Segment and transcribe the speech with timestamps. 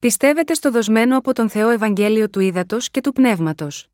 [0.00, 3.88] Πιστεύετε στο δοσμένο από τον Θεό Ευαγγέλιο του Ήδατος και του Πνεύματος.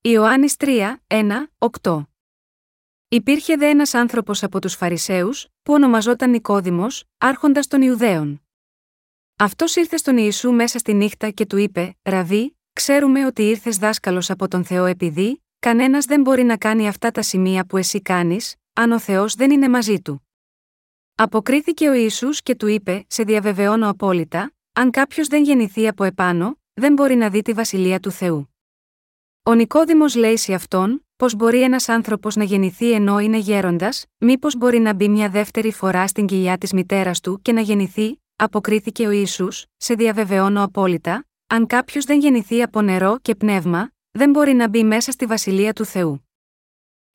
[0.00, 2.02] Ιωάννης 3, 1, 8
[3.08, 8.42] Υπήρχε δε ένας άνθρωπος από τους Φαρισαίους, που ονομαζόταν Νικόδημος, άρχοντας των Ιουδαίων.
[9.38, 14.30] Αυτός ήρθε στον Ιησού μέσα στη νύχτα και του είπε: Ραβί, ξέρουμε ότι ήρθες δάσκαλος
[14.30, 18.54] από τον Θεό επειδή, κανένας δεν μπορεί να κάνει αυτά τα σημεία που εσύ κάνεις,
[18.72, 20.26] αν ο Θεός δεν είναι μαζί του.
[21.24, 26.58] Αποκρίθηκε ο Ιησούς και του είπε: Σε διαβεβαιώνω απόλυτα, αν κάποιος δεν γεννηθεί από επάνω,
[26.72, 28.54] δεν μπορεί να δει τη βασιλεία του Θεού.
[29.42, 34.56] Ο Νικόδημος λέει σε αυτόν, πώς μπορεί ένας άνθρωπος να γεννηθεί ενώ είναι γέροντας, μήπως
[34.56, 39.06] μπορεί να μπει μια δεύτερη φορά στην κοιλιά της μητέρας του και να γεννηθεί, αποκρίθηκε
[39.06, 44.52] ο Ιησούς, σε διαβεβαιώνω απόλυτα, αν κάποιος δεν γεννηθεί από νερό και πνεύμα, δεν μπορεί
[44.52, 46.26] να μπει μέσα στη βασιλεία του Θεού.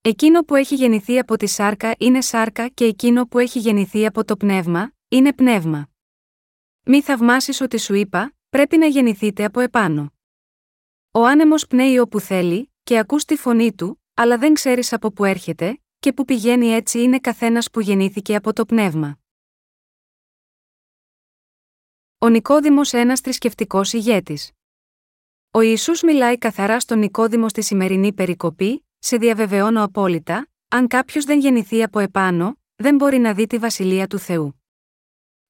[0.02, 4.26] Εκείνο που έχει γεννηθεί από τη σάρκα είναι σάρκα και εκείνο που έχει γεννηθεί από
[4.26, 5.90] το πνεύμα, είναι πνεύμα.
[6.84, 10.14] Μη θαυμάσεις ότι σου είπα, πρέπει να γεννηθείτε από επάνω.
[11.12, 15.26] Ο άνεμος πνέει όπου θέλει, και ακούς τη φωνή του, αλλά δεν ξέρεις από που
[15.26, 19.20] έρχεται, και που πηγαίνει έτσι είναι καθένας που γεννήθηκε από το πνεύμα.
[22.18, 24.52] Ο Νικόδημος ένας θρησκευτικός ηγέτης.
[25.52, 31.40] Ο Ιησούς μιλάει καθαρά στον Νικόδημο στη σημερινή περικοπή, σε διαβεβαιώνω απόλυτα, αν κάποιος δεν
[31.40, 34.62] γεννηθεί από επάνω, δεν μπορεί να δει τη βασιλεία του Θεού.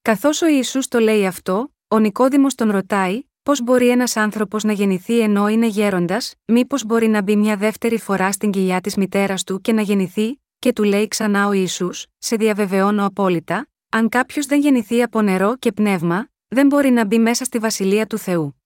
[0.02, 4.72] Καθώς ο Ιησούς το λέει αυτό, ο Νικόδημος τον ρωτάει, πώς μπορεί ένας άνθρωπος να
[4.72, 9.44] γεννηθεί ενώ είναι γέροντας, μήπως μπορεί να μπει μια δεύτερη φορά στην κοιλιά της μητέρας
[9.44, 14.46] του και να γεννηθεί, και του λέει ξανά ο Ισού, σε διαβεβαιώνω απόλυτα, αν κάποιος
[14.46, 18.62] δεν γεννηθεί από νερό και πνεύμα, δεν μπορεί να μπει μέσα στη βασιλεία του Θεού.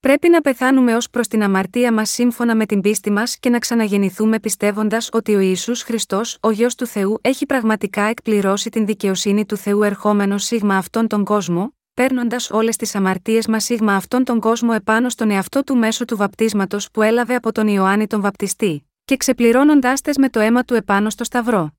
[0.00, 3.58] Πρέπει να πεθάνουμε ως προς την αμαρτία μας σύμφωνα με την πίστη μας και να
[3.58, 9.46] ξαναγεννηθούμε πιστεύοντας ότι ο Ισού Χριστός, ο γιος του Θεού, έχει πραγματικά εκπληρώσει την δικαιοσύνη
[9.46, 14.40] του Θεού ερχόμενο σίγμα αυτόν τον κόσμο, παίρνοντας όλες τις αμαρτίες μας σίγμα αυτόν τον
[14.40, 18.88] κόσμο επάνω στον εαυτό του μέσω του βαπτίσματος που έλαβε από τον Ιωάννη τον Βαπτιστή,
[19.04, 21.72] και ξεπληρώνοντάς τες με το αίμα του επάνω στο Σταυρό.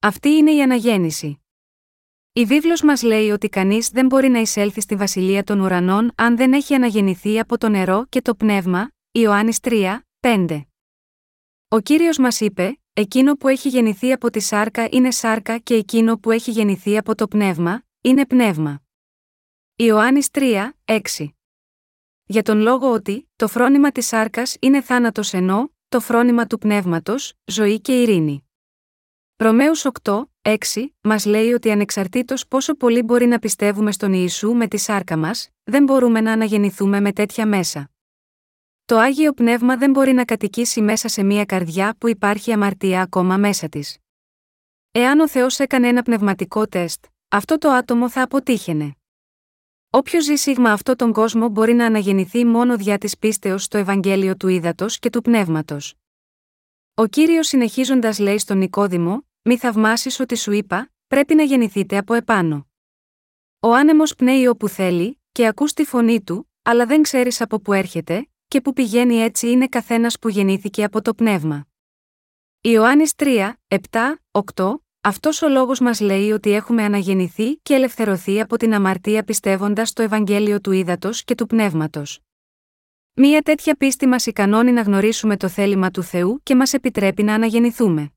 [0.00, 1.41] Αυτή είναι η αναγέννηση.
[2.34, 6.36] Η βίβλος μας λέει ότι κανείς δεν μπορεί να εισέλθει στη βασιλεία των ουρανών αν
[6.36, 10.66] δεν έχει αναγεννηθεί από το νερό και το πνεύμα, Ιωάννης 3, 5.
[11.68, 16.18] Ο Κύριος μας είπε, εκείνο που έχει γεννηθεί από τη σάρκα είναι σάρκα και εκείνο
[16.18, 18.82] που έχει γεννηθεί από το πνεύμα, είναι πνεύμα.
[19.76, 21.00] Ιωάννης 3, 6.
[22.24, 27.34] Για τον λόγο ότι, το φρόνημα της σάρκας είναι θάνατος ενώ, το φρόνημα του πνεύματος,
[27.44, 28.41] ζωή και ειρήνη.
[29.36, 30.56] Ρωμαίους 8, 6,
[31.00, 35.48] μας λέει ότι ανεξαρτήτως πόσο πολύ μπορεί να πιστεύουμε στον Ιησού με τη σάρκα μας,
[35.62, 37.90] δεν μπορούμε να αναγεννηθούμε με τέτοια μέσα.
[38.84, 43.36] Το άγιο πνεύμα δεν μπορεί να κατοικήσει μέσα σε μια καρδιά που υπάρχει αμαρτία ακόμα
[43.36, 43.96] μέσα της.
[44.90, 48.96] Εάν ο Θεός έκανε ένα πνευματικό τεστ, αυτό το άτομο θα αποτύχαινε.
[49.90, 54.36] Όποιος ζει σίγμα αυτό τον κόσμο μπορεί να αναγεννηθεί μόνο δια της πίστεως στο Ευαγγέλιο
[54.36, 55.94] του Ήδατος και του Πνεύματος.
[56.94, 62.14] Ο κύριος συνεχίζοντας λέει στον Νικόδημο, μη θαυμάσεις ότι σου είπα, πρέπει να γεννηθείτε από
[62.14, 62.66] επάνω.
[63.60, 67.72] Ο άνεμος πνέει όπου θέλει, και ακούς τη φωνή του, αλλά δεν ξέρεις από που
[67.72, 71.66] έρχεται, και που πηγαίνει έτσι είναι καθένας που γεννήθηκε από το πνεύμα.
[72.60, 73.78] Ιωάννης 3, 7,
[74.30, 79.88] 8, αυτός ο λόγος μας λέει ότι έχουμε αναγεννηθεί και ελευθερωθεί από την αμαρτία πιστεύοντας
[79.88, 82.20] στο Ευαγγέλιο του Ήδατος και του Πνεύματος.
[83.14, 87.34] Μία τέτοια πίστη μας ικανώνει να γνωρίσουμε το θέλημα του Θεού και μας επιτρέπει να
[87.34, 88.12] αναγεννηθούμε.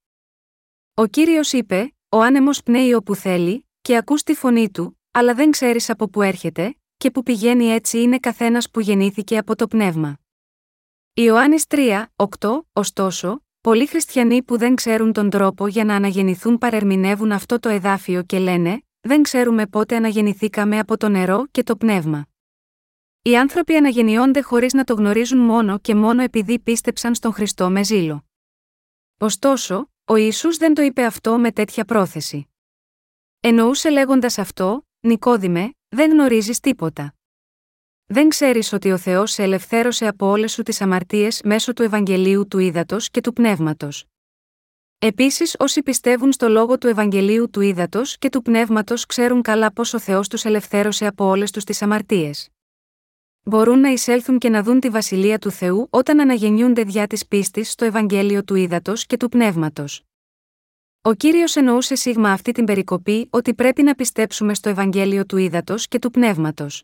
[0.93, 5.51] Ο κύριος είπε: Ο άνεμος πνέει όπου θέλει, και ακούς τη φωνή του, αλλά δεν
[5.51, 10.19] ξέρεις από που έρχεται, και που πηγαίνει έτσι είναι καθένας που γεννήθηκε από το πνεύμα.
[11.13, 17.31] Ιωάννης 3, 8, ωστόσο, πολλοί χριστιανοί που δεν ξέρουν τον τρόπο για να αναγεννηθούν παρερμηνεύουν
[17.31, 22.25] αυτό το εδάφιο και λένε: Δεν ξέρουμε πότε αναγεννηθήκαμε από το νερό και το πνεύμα.
[23.27, 27.83] Οι άνθρωποι αναγεννιόνται χωρίς να το γνωρίζουν μόνο και μόνο επειδή πίστεψαν στον Χριστό με
[27.83, 28.25] ζήλο.
[29.17, 32.47] Ωστόσο, ο Ισού δεν το είπε αυτό με τέτοια πρόθεση.
[33.39, 37.15] Εννοούσε λέγοντας αυτό, Νικόδημε, δεν γνωρίζεις τίποτα.
[38.05, 42.47] Δεν ξέρεις ότι ο Θεός σε ελευθέρωσε από όλες σου τις αμαρτίες μέσω του Ευαγγελίου
[42.47, 44.05] του Ήδατος και του Πνεύματος.
[44.99, 49.83] Επίσης, όσοι πιστεύουν στο λόγο του Ευαγγελίου του Ήδατος και του Πνεύματος ξέρουν καλά πώ
[49.93, 52.49] ο Θεός τους ελευθέρωσε από όλες τους τις αμαρτίες
[53.45, 57.71] μπορούν να εισέλθουν και να δουν τη βασιλεία του Θεού όταν αναγεννιούνται διά της πίστης
[57.71, 60.03] στο Ευαγγέλιο του Ήδατος και του Πνεύματος.
[61.01, 65.87] Ο κύριος εννοούσε σίγμα αυτή την περικοπή ότι πρέπει να πιστέψουμε στο Ευαγγέλιο του Ήδατος
[65.87, 66.83] και του Πνεύματος.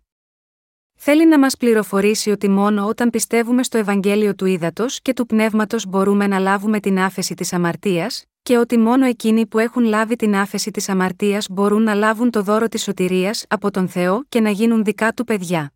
[0.98, 5.86] Θέλει να μας πληροφορήσει ότι μόνο όταν πιστεύουμε στο Ευαγγέλιο του Ήδατος και του Πνεύματος
[5.86, 10.36] μπορούμε να λάβουμε την άφεση της αμαρτίας, και ότι μόνο εκείνοι που έχουν λάβει την
[10.36, 14.50] άφεση της αμαρτίας μπορούν να λάβουν το δώρο της σωτηρίας από τον Θεό και να
[14.50, 15.74] γίνουν δικά του παιδιά.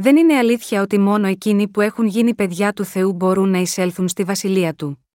[0.00, 4.08] Δεν είναι αλήθεια ότι μόνο εκείνοι που έχουν γίνει παιδιά του Θεού μπορούν να εισέλθουν
[4.08, 5.06] στη βασιλεία του.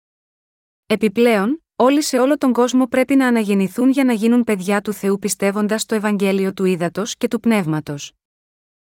[0.86, 5.20] Επιπλέον, όλοι σε όλο τον κόσμο πρέπει να αναγεννηθούν για να γίνουν παιδιά του Θεού
[5.20, 8.12] πιστεύοντας το Ευαγγέλιο του Ήδατος και του Πνεύματος.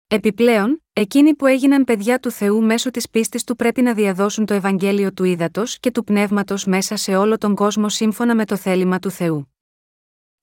[0.06, 4.54] Επιπλέον, εκείνοι που έγιναν παιδιά του Θεού μέσω της πίστης του πρέπει να διαδώσουν το
[4.54, 8.98] Ευαγγέλιο του Ήδατος και του Πνεύματος μέσα σε όλο τον κόσμο σύμφωνα με το θέλημα
[8.98, 9.54] του Θεού.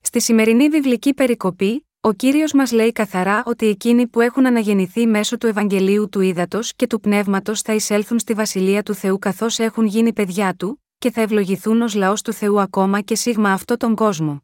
[0.02, 5.38] Στη σημερινή βιβλική περικοπή, ο κύριος μας λέει καθαρά ότι εκείνοι που έχουν αναγεννηθεί μέσω
[5.38, 9.86] του Ευαγγελίου του Ήδατος και του Πνεύματος θα εισέλθουν στη βασιλεία του Θεού καθώς έχουν
[9.86, 13.96] γίνει παιδιά του, και θα ευλογηθούν ως λαός του Θεού ακόμα και σίγμα αυτό τον
[13.96, 14.44] κόσμο.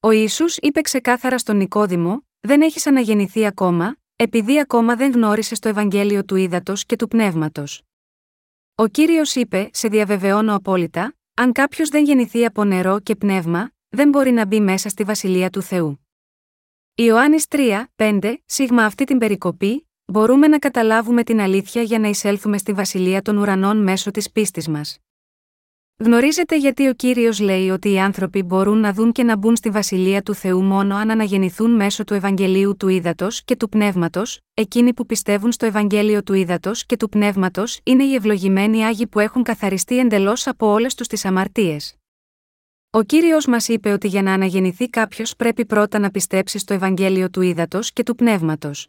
[0.00, 5.68] Ο Ιησούς είπε ξεκάθαρα στον Νικόδημο: Δεν έχεις αναγεννηθεί ακόμα, επειδή ακόμα δεν γνώρισες το
[5.68, 7.82] Ευαγγέλιο του Ήδατος και του Πνεύματος.
[8.74, 14.08] Ο κύριος είπε: Σε διαβεβαιώνω απόλυτα, αν κάποιος δεν γεννηθεί από νερό και πνεύμα, δεν
[14.08, 16.05] μπορεί να μπει μέσα στη βασιλεία του Θεού.
[16.98, 22.58] Ιωάννης 3, 5, σίγμα αυτή την περικοπή, μπορούμε να καταλάβουμε την αλήθεια για να εισέλθουμε
[22.58, 24.98] στη βασιλεία των ουρανών μέσω της πίστης μας.
[25.96, 29.70] Γνωρίζετε γιατί ο κύριος λέει ότι οι άνθρωποι μπορούν να δουν και να μπουν στη
[29.70, 34.94] βασιλεία του Θεού μόνο αν αναγεννηθούν μέσω του Ευαγγελίου του Ήδατος και του Πνεύματος, εκείνοι
[34.94, 39.42] που πιστεύουν στο Ευαγγέλιο του Ήδατος και του Πνεύματος είναι οι ευλογημένοι άγιοι που έχουν
[39.42, 41.96] καθαριστεί εντελώς από όλες τους τις αμαρτίες.
[42.96, 47.30] Ο κύριος μας είπε ότι για να αναγεννηθεί κάποιος πρέπει πρώτα να πιστέψει στο Ευαγγέλιο
[47.30, 48.88] του Ήδατος και του Πνεύματος.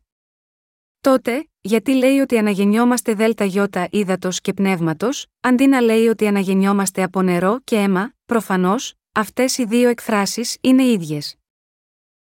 [1.01, 7.03] Τότε, γιατί λέει ότι αναγεννιόμαστε δέλτα γιώτα ύδατο και πνεύματος, αντί να λέει ότι αναγεννιόμαστε
[7.03, 11.35] από νερό και αίμα, προφανώς, αυτές οι δύο εκφράσεις είναι ίδιες.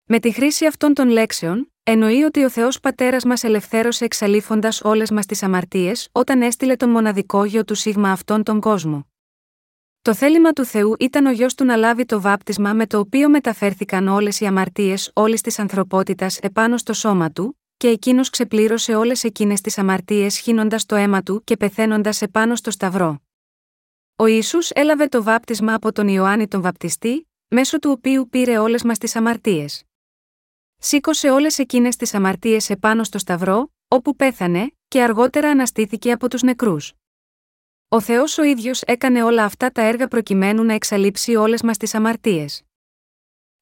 [0.04, 5.10] Με τη χρήση αυτών των λέξεων, εννοεί ότι ο Θεός Πατέρας μας ελευθέρωσε εξαλείφοντας όλες
[5.10, 9.11] μας τις αμαρτίες όταν έστειλε τον μοναδικό γιο του Σίγμα αυτόν τον κόσμο.
[10.02, 13.28] Το θέλημα του Θεού ήταν ο γιος του να λάβει το βάπτισμα με το οποίο
[13.28, 19.24] μεταφέρθηκαν όλες οι αμαρτίες όλης της ανθρωπότητας επάνω στο σώμα του, και εκείνος ξεπλήρωσε όλες
[19.24, 23.22] εκείνες τις αμαρτίες χύνοντας το αίμα του και πεθαίνοντας επάνω στο Σταυρό.
[24.16, 28.82] Ο Ιησούς έλαβε το βάπτισμα από τον Ιωάννη τον Βαπτιστή, μέσω του οποίου πήρε όλες
[28.82, 29.84] μας τις αμαρτίες.
[30.78, 36.42] Σήκωσε όλες εκείνες τις αμαρτίες επάνω στο Σταυρό, όπου πέθανε, και αργότερα αναστήθηκε από τους
[36.42, 36.92] νεκρούς.
[37.94, 41.94] Ο Θεός ο ίδιος έκανε όλα αυτά τα έργα προκειμένου να εξαλείψει όλες μας τις
[41.94, 42.62] αμαρτίες.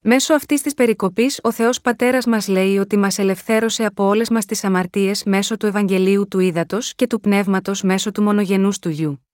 [0.00, 4.44] Μέσω αυτής της περικοπής ο Θεός Πατέρας μας λέει ότι μας ελευθέρωσε από όλες μας
[4.44, 9.26] τις αμαρτίες μέσω του Ευαγγελίου του Ήδατος και του Πνεύματος μέσω του μονογενούς του γιου.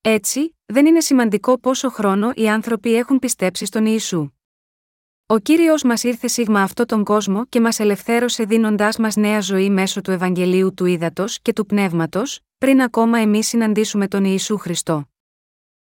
[0.00, 4.35] Έτσι, δεν είναι σημαντικό πόσο χρόνο οι άνθρωποι έχουν πιστέψει στον Ιησού.
[5.28, 9.70] Ο κύριος μας ήρθε σίγμα αυτό τον κόσμο και μας ελευθέρωσε δίνοντάς μας νέα ζωή
[9.70, 15.08] μέσω του Ευαγγελίου του Ήδατος και του Πνεύματος, πριν ακόμα εμείς συναντήσουμε τον Ιησού Χριστό.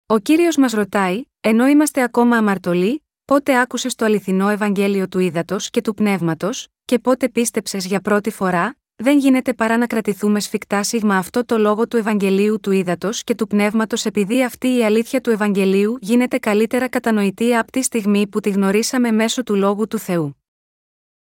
[0.05, 5.57] Ο κύριος μας ρωτάει, ενώ είμαστε ακόμα αμαρτωλοί, πότε άκουσες το αληθινό Ευαγγέλιο του ύδατο
[5.69, 10.83] και του πνεύματος, και πότε πίστεψες για πρώτη φορά, δεν γίνεται παρά να κρατηθούμε σφιχτά
[10.83, 15.21] σίγμα αυτό το λόγο του Ευαγγελίου του ύδατο και του πνεύματος επειδή αυτή η αλήθεια
[15.21, 19.97] του Ευαγγελίου γίνεται καλύτερα κατανοητή από τη στιγμή που τη γνωρίσαμε μέσω του λόγου του
[19.97, 20.35] Θεού.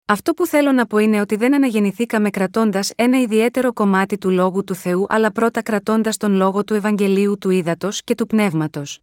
[0.07, 4.65] Αυτό που θέλω να πω είναι ότι δεν αναγεννηθήκαμε κρατώντας ένα ιδιαίτερο κομμάτι του λόγου
[4.65, 9.01] του Θεού αλλά πρώτα κρατώντας τον λόγο του Ευαγγελίου του ύδατο και του πνεύματος.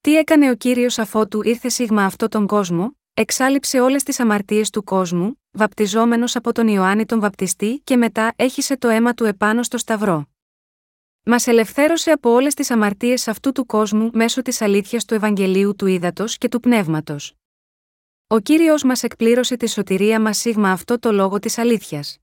[0.00, 4.84] Τι έκανε ο κύριος αφότου ήρθε σίγμα αυτό τον κόσμο, εξάλληψε όλες τις αμαρτίες του
[4.84, 9.78] κόσμου, βαπτιζόμενος από τον Ιωάννη τον Βαπτιστή και μετά έχισε το αίμα του επάνω στο
[9.78, 10.26] Σταυρό.
[11.22, 15.86] Μας ελευθέρωσε από όλες τις αμαρτίες αυτού του κόσμου μέσω της αλήθειας του Ευαγγελίου του
[15.86, 17.34] Ήδατος και του Πνεύματος.
[18.26, 22.18] Ο κύριος μας εκπλήρωσε τη σωτηρία μας σίγμα αυτό το λόγο της αλήθειας.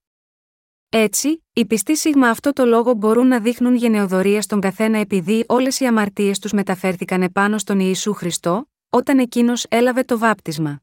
[0.89, 5.79] Έτσι, οι πιστοί σίγμα αυτό το λόγο μπορούν να δείχνουν γενεοδορία στον καθένα επειδή όλες
[5.79, 10.81] οι αμαρτίες τους μεταφέρθηκαν επάνω στον Ιησού Χριστό, όταν εκείνος έλαβε το βάπτισμα.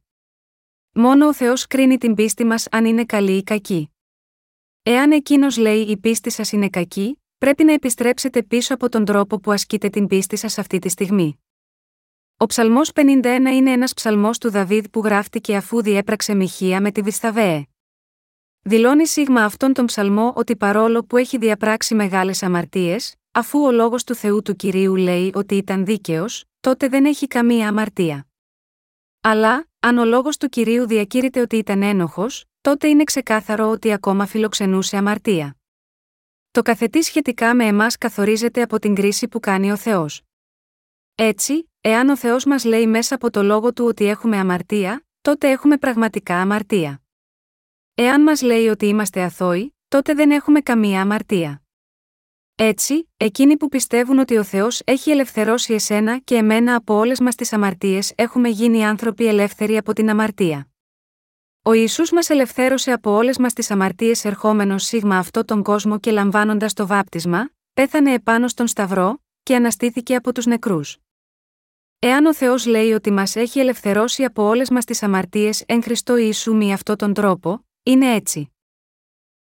[0.93, 3.91] Μόνο ο Θεός κρίνει την πίστη μας αν είναι καλή ή κακή.
[4.83, 9.41] Εάν εκείνος λέει η πίστη σας είναι κακή, πρέπει να επιστρέψετε πίσω από τον τρόπο
[9.41, 11.41] που ασκείτε την πίστη σας αυτή τη στιγμή.
[12.37, 17.03] Ο Ψαλμός 51 είναι ένας ψαλμός του Δαβίδ που γράφτηκε αφού διέπραξε μοιχεία με τη
[17.03, 17.65] Βισταβέε.
[18.63, 24.05] Δηλώνει σίγμα αυτόν τον ψαλμό ότι παρόλο που έχει διαπράξει μεγάλες αμαρτίες, αφού ο λόγος
[24.05, 28.27] του Θεού του κυρίου λέει ότι ήταν δίκαιος, τότε δεν έχει καμία αμαρτία.
[29.21, 34.27] Αλλά, αν ο λόγος του κυρίου διακήρυται ότι ήταν ένοχος, τότε είναι ξεκάθαρο ότι ακόμα
[34.27, 35.57] φιλοξενούσε αμαρτία.
[36.51, 40.23] Το καθετή σχετικά με εμάς καθορίζεται από την κρίση που κάνει ο Θεός.
[41.15, 45.51] Έτσι, εάν ο Θεός μας λέει μέσα από το λόγο του ότι έχουμε αμαρτία, τότε
[45.51, 47.03] έχουμε πραγματικά αμαρτία.
[47.95, 51.63] Εάν μας λέει ότι είμαστε αθώοι, τότε δεν έχουμε καμία αμαρτία.
[52.63, 57.35] Έτσι, εκείνοι που πιστεύουν ότι ο Θεός έχει ελευθερώσει εσένα και εμένα από όλες μας
[57.35, 60.69] τις αμαρτίες έχουμε γίνει άνθρωποι ελεύθεροι από την αμαρτία.
[61.63, 66.11] Ο Ισού μας ελευθέρωσε από όλες μας τις αμαρτίες ερχόμενος σίγμα αυτό τον κόσμο και
[66.11, 70.99] λαμβάνοντας το βάπτισμα, πέθανε επάνω στον Σταυρό, και αναστήθηκε από τους νεκρούς.
[71.99, 76.17] Εάν ο Θεός λέει ότι μας έχει ελευθερώσει από όλες μας τις αμαρτίες εν Χριστώ
[76.17, 78.50] Ιησού με αυτόν τον τρόπο, είναι έτσι.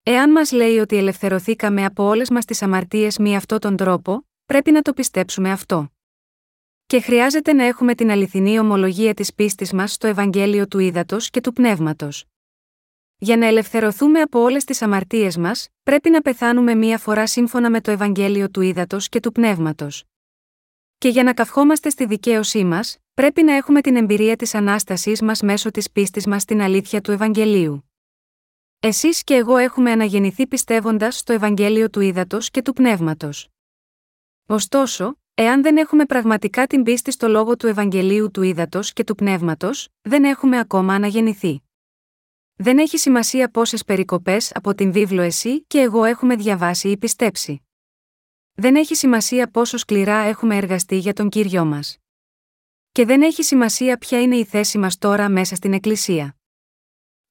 [0.02, 4.71] Εάν μας λέει ότι ελευθερωθήκαμε από όλες μας τις αμαρτίες με αυτόν τον τρόπο, πρέπει
[4.71, 5.92] να το πιστέψουμε αυτό.
[6.87, 11.40] Και χρειάζεται να έχουμε την αληθινή ομολογία της πίστης μας στο Ευαγγέλιο του Ήδατος και
[11.40, 12.25] του Πνεύματος.
[13.19, 17.80] Για να ελευθερωθούμε από όλες τις αμαρτίες μας, πρέπει να πεθάνουμε μία φορά σύμφωνα με
[17.80, 20.04] το Ευαγγέλιο του Ήδατος και του Πνεύματος.
[20.99, 25.42] Και για να καυχόμαστε στη δικαίωσή μας, πρέπει να έχουμε την εμπειρία της ανάστασής μας
[25.42, 27.89] μέσω της πίστης μας στην αλήθεια του Ευαγγελίου.
[28.82, 33.49] Εσείς και εγώ έχουμε αναγεννηθεί πιστεύοντας στο Ευαγγέλιο του Ήδατος και του Πνεύματος.
[34.46, 39.14] Ωστόσο, εάν δεν έχουμε πραγματικά την πίστη στο λόγο του Ευαγγελίου του Ήδατος και του
[39.14, 41.62] Πνεύματος, δεν έχουμε ακόμα αναγεννηθεί.
[42.54, 47.62] Δεν έχει σημασία πόσες περικοπές από την βίβλο εσύ και εγώ έχουμε διαβάσει ή πιστέψει.
[48.52, 51.96] Δεν έχει σημασία πόσο σκληρά έχουμε εργαστεί για τον κύριο μας.
[52.92, 56.34] Και δεν έχει σημασία ποια είναι η θέση μας τώρα μέσα στην Εκκλησία.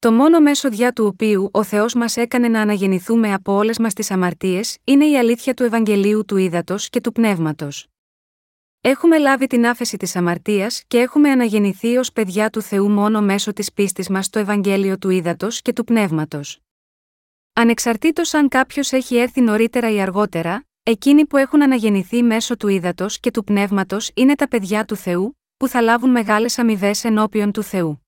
[0.02, 3.94] Το μόνο μέσο διά του οποίου ο Θεός μας έκανε να αναγεννηθούμε από όλες μας
[3.94, 7.88] τις αμαρτίες είναι η αλήθεια του Ευαγγελίου του Ήδατος και του Πνεύματος.
[8.82, 13.54] Έχουμε λάβει την άφεση της αμαρτίας και έχουμε αναγεννηθεί ως παιδιά του Θεού μόνο μέσω
[13.54, 16.60] της πίστης μας στο Ευαγγέλιο του Ήδατος και του Πνεύματος.
[17.54, 23.20] Ανεξαρτήτως αν κάποιος έχει έρθει νωρίτερα ή αργότερα, εκείνοι που έχουν αναγεννηθεί μέσω του Ήδατος
[23.20, 27.64] και του Πνεύματος είναι τα παιδιά του Θεού, που θα λάβουν μεγάλες αμοιβές ενώπιον του
[27.64, 28.08] Θεού.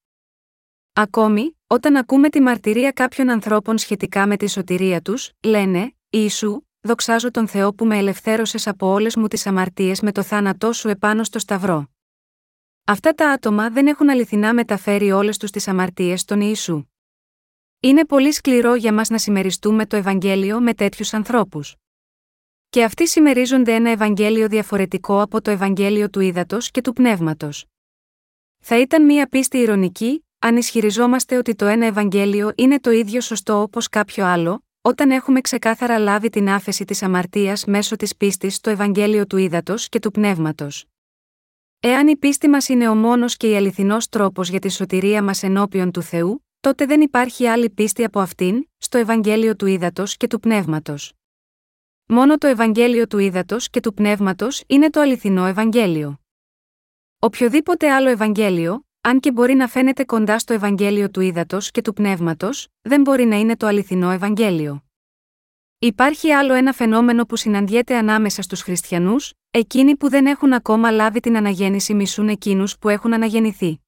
[0.94, 7.32] Ακόμη, όταν ακούμε τη μαρτυρία κάποιων ανθρώπων σχετικά με τη σωτηρία τους, λένε: Ιησού, δοξάζω
[7.32, 11.24] τον Θεό που με ελευθέρωσες από όλες μου τις αμαρτίες με το θάνατό σου επάνω
[11.24, 11.88] στο Σταυρό.
[12.86, 16.84] Αυτά τα άτομα δεν έχουν αληθινά μεταφέρει όλες τους τις αμαρτίες στον Ιησού.
[17.80, 21.76] Είναι πολύ σκληρό για μας να συμμεριστούμε το Ευαγγέλιο με τέτοιους ανθρώπους.
[22.70, 27.66] Και αυτοί συμμερίζονται ένα Ευαγγέλιο διαφορετικό από το Ευαγγέλιο του Ήδατος και του Πνεύματος.
[28.60, 33.62] Θα ήταν μία πίστη ηρωνική, αν ισχυριζόμαστε ότι το ένα Ευαγγέλιο είναι το ίδιο σωστό
[33.62, 38.70] όπως κάποιο άλλο, όταν έχουμε ξεκάθαρα λάβει την άφεση της αμαρτίας μέσω της πίστης στο
[38.70, 40.86] Ευαγγέλιο του Ήδατος και του Πνεύματος.
[41.80, 45.44] Εάν η πίστη μας είναι ο μόνος και η αληθινός τρόπος για τη σωτηρία μας
[45.44, 50.28] ενώπιον του Θεού, τότε δεν υπάρχει άλλη πίστη από αυτήν, στο Ευαγγέλιο του Ήδατος και
[50.28, 51.14] του Πνεύματος.
[52.06, 56.20] Μόνο το Ευαγγέλιο του Ήδατος και του Πνεύματος είναι το αληθινό Ευαγγέλιο.
[57.20, 61.94] Οποιοδήποτε άλλο Ευαγγέλιο, αν και μπορεί να φαίνεται κοντά στο Ευαγγέλιο του Ήδατος και του
[61.94, 64.84] Πνεύματος, δεν μπορεί να είναι το αληθινό Ευαγγέλιο.
[65.80, 71.20] Υπάρχει άλλο ένα φαινόμενο που συναντιέται ανάμεσα στους χριστιανούς, εκείνοι που δεν έχουν ακόμα λάβει
[71.20, 73.82] την αναγέννηση μισούν εκείνους που έχουν αναγεννηθεί.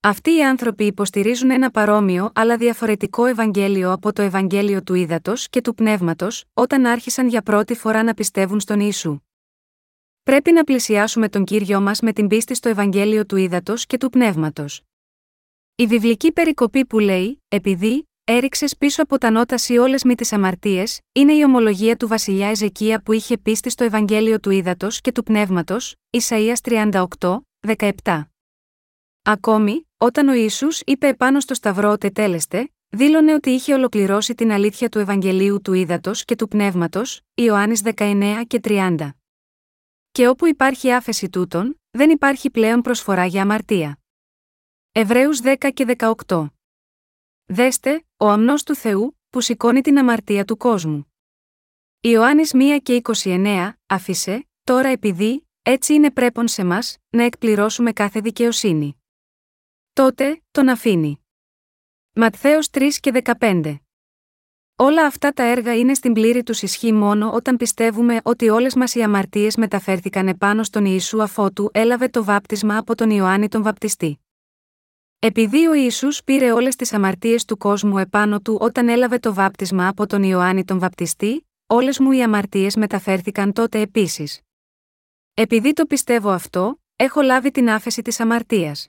[0.00, 5.60] Αυτοί οι άνθρωποι υποστηρίζουν ένα παρόμοιο αλλά διαφορετικό Ευαγγέλιο από το Ευαγγέλιο του Ήδατος και
[5.60, 9.20] του Πνεύματος, όταν άρχισαν για πρώτη φορά να πιστεύουν στον Ιησού.
[10.28, 14.10] Πρέπει να πλησιάσουμε τον κύριο μας με την πίστη στο Ευαγγέλιο του Ήδατος και του
[14.10, 14.82] Πνεύματος.
[15.76, 21.00] Η βιβλική περικοπή που λέει, επειδή, έριξες πίσω από τα νόταση όλες με τις αμαρτίες,
[21.12, 25.22] είναι η ομολογία του βασιλιά Εζεκία που είχε πίστη στο Ευαγγέλιο του Ήδατος και του
[25.22, 28.22] Πνεύματος, Ισαία 38, 17.
[29.22, 34.52] Ακόμη, όταν ο Ισού είπε επάνω στο Σταυρό ότι τέλεστε, δήλωνε ότι είχε ολοκληρώσει την
[34.52, 39.17] αλήθεια του Ευαγγελίου του Ήδατος και του Πνεύματος, Ιωάννης 19 και 30.
[40.10, 43.98] Και όπου υπάρχει άφεση τούτων, δεν υπάρχει πλέον προσφορά για αμαρτία.
[44.92, 45.96] Εβραίους 10 και
[46.26, 46.46] 18.
[47.44, 51.12] Δέστε, ο αμνός του Θεού, που σηκώνει την αμαρτία του κόσμου.
[52.00, 58.20] Ιωάννης 1 και 29, άφησε, τώρα επειδή, έτσι είναι πρέπον σε μας, να εκπληρώσουμε κάθε
[58.20, 59.02] δικαιοσύνη.
[59.92, 61.24] Τότε, τον αφήνει.
[62.12, 63.10] Ματθαίος 3 και
[63.40, 63.76] 15.
[64.80, 68.94] Όλα αυτά τα έργα είναι στην πλήρη τους ισχύ μόνο όταν πιστεύουμε ότι όλες μας
[68.94, 74.20] οι αμαρτίες μεταφέρθηκαν επάνω στον Ιησού αφότου έλαβε το βάπτισμα από τον Ιωάννη τον Βαπτιστή.
[75.18, 79.88] Επειδή ο Ιησούς πήρε όλες τις αμαρτίες του κόσμου επάνω του όταν έλαβε το βάπτισμα
[79.88, 84.40] από τον Ιωάννη τον Βαπτιστή, όλες μου οι αμαρτίες μεταφέρθηκαν τότε επίσης.
[85.34, 88.88] Επειδή το πιστεύω αυτό, έχω λάβει την άφεση της αμαρτίας.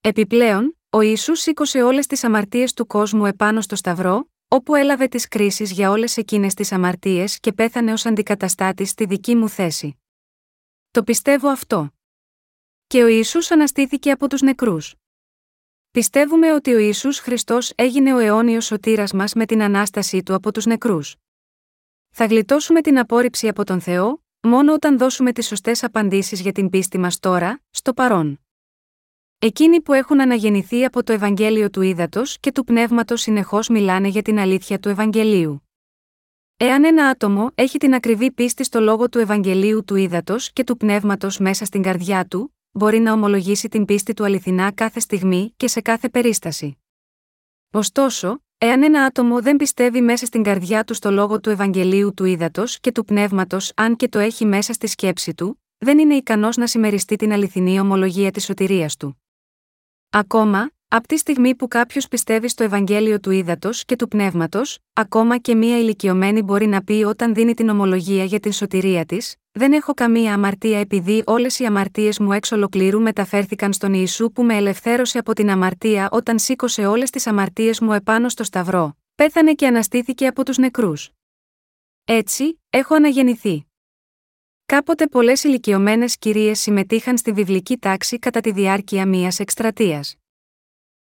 [0.00, 5.28] Επιπλέον, ο Ιησούς σήκωσε όλες τις αμαρτίες του κόσμου επάνω στο Σταυρό, όπου έλαβε τις
[5.28, 9.98] κρίσεις για όλες εκείνες τις αμαρτίες και πέθανε ως αντικαταστάτης στη δική μου θέση.
[10.90, 11.90] Το πιστεύω αυτό.
[12.86, 14.94] Και ο Ισού αναστήθηκε από τους νεκρούς.
[15.90, 20.52] Πιστεύουμε ότι ο Ισού Χριστός έγινε ο αιώνιος σωτήρας μας με την ανάστασή του από
[20.52, 21.16] τους νεκρούς.
[22.10, 26.70] Θα γλιτώσουμε την απόρριψη από τον Θεό, μόνο όταν δώσουμε τις σωστές απαντήσεις για την
[26.70, 28.45] πίστη μας τώρα, στο παρόν.
[29.38, 34.22] Εκείνοι που έχουν αναγεννηθεί από το Ευαγγέλιο του Ήδατος και του Πνεύματος συνεχώς μιλάνε για
[34.22, 35.68] την αλήθεια του Ευαγγελίου.
[36.56, 40.76] Εάν ένα άτομο έχει την ακριβή πίστη στο λόγο του Ευαγγελίου του Ήδατος και του
[40.76, 45.68] Πνεύματος μέσα στην καρδιά του, μπορεί να ομολογήσει την πίστη του αληθινά κάθε στιγμή και
[45.68, 46.78] σε κάθε περίσταση.
[47.72, 52.24] Ωστόσο, εάν ένα άτομο δεν πιστεύει μέσα στην καρδιά του στο λόγο του Ευαγγελίου του
[52.24, 56.56] Ήδατος και του Πνεύματος, αν και το έχει μέσα στη σκέψη του, δεν είναι ικανός
[56.56, 59.20] να συμμεριστεί την αληθινή ομολογία της σωτηρίας του.
[60.18, 65.38] Ακόμα, από τη στιγμή που κάποιος πιστεύει στο Ευαγγέλιο του Ήδατος και του Πνεύματος, ακόμα
[65.38, 69.72] και μία ηλικιωμένη μπορεί να πει όταν δίνει την ομολογία για την σωτηρία της: Δεν
[69.72, 74.56] έχω καμία αμαρτία επειδή όλες οι αμαρτίες μου εξ ολοκλήρου μεταφέρθηκαν στον Ιησού που με
[74.56, 79.66] ελευθέρωσε από την αμαρτία όταν σήκωσε όλες τις αμαρτίες μου επάνω στο Σταυρό, πέθανε και
[79.66, 81.10] αναστήθηκε από τους νεκρούς.
[82.04, 83.65] Έτσι, έχω αναγεννηθεί.
[84.66, 90.14] Κάποτε πολλές ηλικιωμένες κυρίες συμμετείχαν στη βιβλική τάξη κατά τη διάρκεια μίας εκστρατείας.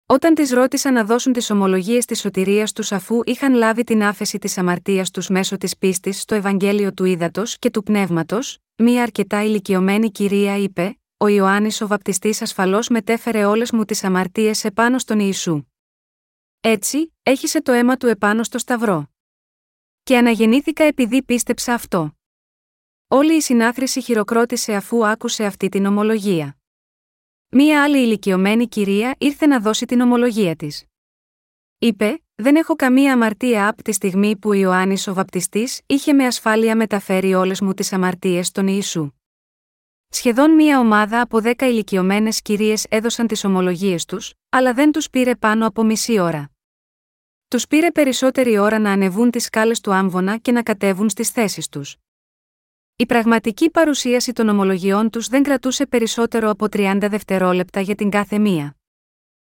[0.07, 4.39] Όταν τις ρώτησαν να δώσουν τις ομολογίες της σωτηρίας τους αφού είχαν λάβει την άφεση
[4.39, 9.43] της αμαρτίας τους μέσω της πίστης στο Ευαγγέλιο του Ήδατος και του Πνεύματος, μία αρκετά
[9.43, 15.19] ηλικιωμένη κυρία είπε: Ο Ιωάννης ο Βαπτιστής ασφαλώς μετέφερε όλες μου τις αμαρτίες επάνω στον
[15.19, 15.63] Ιησού.
[16.61, 19.11] Έτσι, έχισε το αίμα του επάνω στο Σταυρό.
[20.03, 22.17] Και αναγεννήθηκα επειδή πίστεψα αυτό.
[23.15, 26.57] Όλη η συνάθρηση χειροκρότησε αφού άκουσε αυτή την ομολογία.
[27.49, 30.85] Μία άλλη ηλικιωμένη κυρία ήρθε να δώσει την ομολογία της.
[31.79, 36.77] Είπε: Δεν έχω καμία αμαρτία από τη στιγμή που Ιωάννης ο Βαπτιστής είχε με ασφάλεια
[36.77, 39.11] μεταφέρει όλες μου τις αμαρτίες στον Ιησού.
[40.09, 45.37] Σχεδόν μία ομάδα από δέκα ηλικιωμένες κυρίες έδωσαν τις ομολογίες τους, αλλά δεν τους πήρε
[45.37, 46.51] πάνω από μισή ώρα.
[47.49, 51.69] Τους πήρε περισσότερη ώρα να ανεβούν τις σκάλες του άμβονα και να κατέβουν στις θέσεις
[51.69, 51.97] τους.
[53.03, 58.39] Η πραγματική παρουσίαση των ομολογιών τους δεν κρατούσε περισσότερο από 30 δευτερόλεπτα για την κάθε
[58.39, 58.77] μία.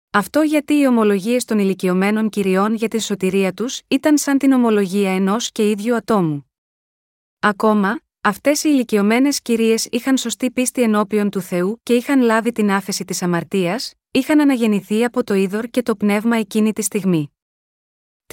[0.10, 5.16] Αυτό γιατί οι ομολογίες των ηλικιωμένων κυριών για τη σωτηρία τους ήταν σαν την ομολογία
[5.16, 6.52] ενός και ίδιου ατόμου.
[7.40, 12.72] Ακόμα, αυτές οι ηλικιωμένες κυρίες είχαν σωστή πίστη ενώπιον του Θεού και είχαν λάβει την
[12.72, 17.33] άφεση της αμαρτίας, είχαν αναγεννηθεί από το είδωρ και το πνεύμα εκείνη τη στιγμή.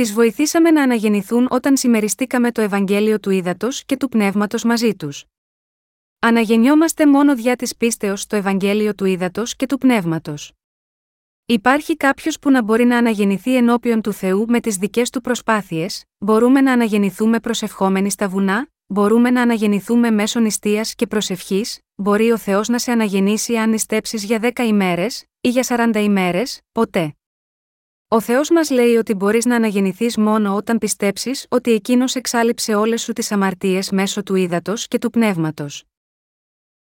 [0.00, 5.24] Τις βοηθήσαμε να αναγεννηθούν όταν συμμεριστήκαμε το Ευαγγέλιο του Ήδατος και του Πνεύματος μαζί τους.
[6.18, 10.52] Αναγεννιόμαστε μόνο δια της πίστεως στο Ευαγγέλιο του Ήδατος και του Πνεύματος.
[11.46, 16.04] Υπάρχει κάποιος που να μπορεί να αναγεννηθεί ενώπιον του Θεού με τις δικές του προσπάθειες,
[16.18, 22.36] μπορούμε να αναγεννηθούμε προσευχόμενοι στα βουνά, μπορούμε να αναγεννηθούμε μέσω νηστείας και προσευχής, μπορεί ο
[22.36, 27.14] Θεός να σε αναγεννήσει αν νηστέψεις για 10 ημέρες, ή για 40 ημέρες, ποτέ.
[28.12, 33.02] Ο Θεός μας λέει ότι μπορείς να αναγεννηθείς μόνο όταν πιστέψεις ότι εκείνος εξάλληψε όλες
[33.02, 35.84] σου τις αμαρτίες μέσω του ύδατος και του πνεύματος.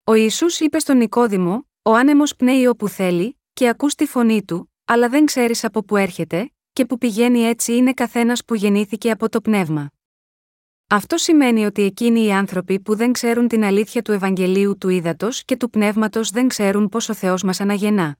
[0.03, 4.73] Ο Ιησούς είπε στον Νικόδημο: Ο άνεμος πνέει όπου θέλει, και ακούς τη φωνή του,
[4.85, 9.29] αλλά δεν ξέρεις από που έρχεται, και που πηγαίνει έτσι είναι καθένας που γεννήθηκε από
[9.29, 9.91] το πνεύμα.
[10.89, 15.43] Αυτό σημαίνει ότι εκείνοι οι άνθρωποι που δεν ξέρουν την αλήθεια του Ευαγγελίου του ύδατος
[15.45, 18.17] και του πνεύματος δεν ξέρουν πώ ο Θεός μας αναγεννά.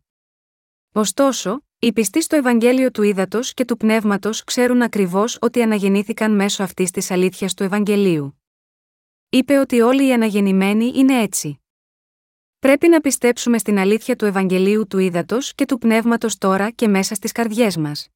[0.91, 6.63] Ωστόσο, οι πιστοί στο Ευαγγέλιο του Ήδατος και του Πνεύματος ξέρουν ακριβώς ότι αναγεννήθηκαν μέσω
[6.63, 8.41] αυτής της αλήθειας του Ευαγγελίου.
[9.30, 11.62] Είπε ότι όλοι οι αναγεννημένοι είναι έτσι.
[12.60, 17.15] Πρέπει να πιστέψουμε στην αλήθεια του Ευαγγελίου του Ήδατος και του Πνεύματος τώρα και μέσα
[17.15, 18.10] στις καρδιές μας.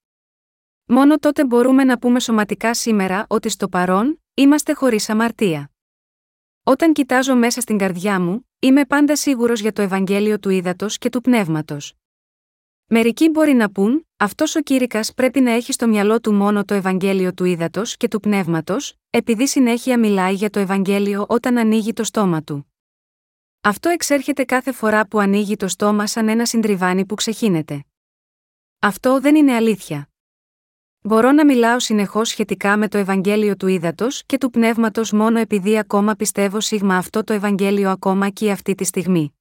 [0.85, 5.71] Μόνο τότε μπορούμε να πούμε σωματικά σήμερα ότι στο παρόν, είμαστε χωρίς αμαρτία.
[6.63, 11.09] Όταν κοιτάζω μέσα στην καρδιά μου, είμαι πάντα σίγουρος για το Ευαγγέλιο του Ήδατος και
[11.09, 11.93] του Πνεύματος.
[12.87, 16.73] Μερικοί μπορεί να πούν, αυτός ο κήρυκας πρέπει να έχει στο μυαλό του μόνο το
[16.73, 22.03] Ευαγγέλιο του ύδατο και του πνεύματος, επειδή συνέχεια μιλάει για το Ευαγγέλιο όταν ανοίγει το
[22.03, 22.73] στόμα του.
[23.61, 27.85] Αυτό εξέρχεται κάθε φορά που ανοίγει το στόμα σαν ένα συντριβάνι που ξεχύνεται.
[28.79, 30.09] Αυτό δεν είναι αλήθεια.
[31.01, 35.77] Μπορώ να μιλάω συνεχώς σχετικά με το Ευαγγέλιο του ύδατο και του πνεύματος μόνο επειδή
[35.77, 39.37] ακόμα πιστεύω σίγμα αυτό το Ευαγγέλιο ακόμα και αυτή τη στιγμή.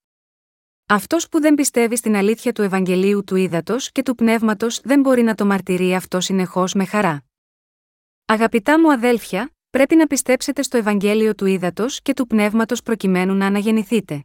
[0.86, 5.22] Αυτός που δεν πιστεύει στην αλήθεια του Ευαγγελίου του ύδατο και του πνεύματος δεν μπορεί
[5.22, 7.24] να το μαρτυρεί αυτό συνεχώς με χαρά.
[8.24, 13.46] Αγαπητά μου αδέλφια, πρέπει να πιστέψετε στο Ευαγγέλιο του ύδατο και του πνεύματος προκειμένου να
[13.46, 14.24] αναγεννηθείτε.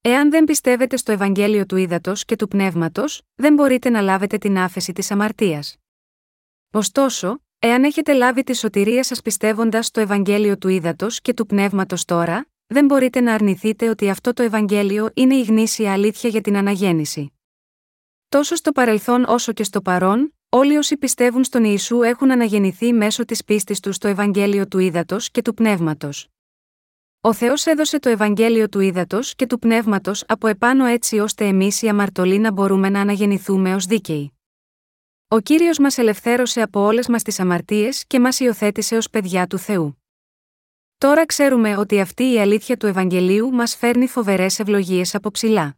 [0.00, 4.58] Εάν δεν πιστεύετε στο Ευαγγέλιο του ύδατο και του πνεύματος, δεν μπορείτε να λάβετε την
[4.58, 5.76] άφεση της αμαρτίας.
[6.70, 12.04] Ωστόσο, εάν έχετε λάβει τη σωτηρία σας πιστεύοντας στο Ευαγγέλιο του ύδατο και του πνεύματος
[12.04, 16.56] τώρα, δεν μπορείτε να αρνηθείτε ότι αυτό το Ευαγγέλιο είναι η γνήσια αλήθεια για την
[16.56, 17.32] αναγέννηση.
[18.28, 23.24] Τόσο στο παρελθόν όσο και στο παρόν, όλοι όσοι πιστεύουν στον Ιησού έχουν αναγεννηθεί μέσω
[23.24, 26.28] της πίστης τους στο Ευαγγέλιο του Ήδατος και του Πνεύματος.
[27.20, 31.82] Ο Θεός έδωσε το Ευαγγέλιο του Ήδατος και του Πνεύματος από επάνω έτσι ώστε εμείς
[31.82, 34.32] οι αμαρτωλοί να μπορούμε να αναγεννηθούμε ως δίκαιοι.
[35.28, 39.58] Ο κύριος μας ελευθέρωσε από όλες μας τις αμαρτίες και μας υιοθέτησε ως παιδιά του
[39.58, 40.03] Θεού.
[41.04, 45.76] Τώρα ξέρουμε ότι αυτή η αλήθεια του Ευαγγελίου μας φέρνει φοβερές ευλογίες από ψηλά.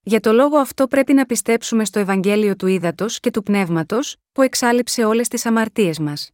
[0.00, 4.42] Για το λόγο αυτό πρέπει να πιστέψουμε στο Ευαγγέλιο του Ήδατος και του Πνεύματος, που
[4.42, 6.30] εξάλληψε όλες τις αμαρτίες μας.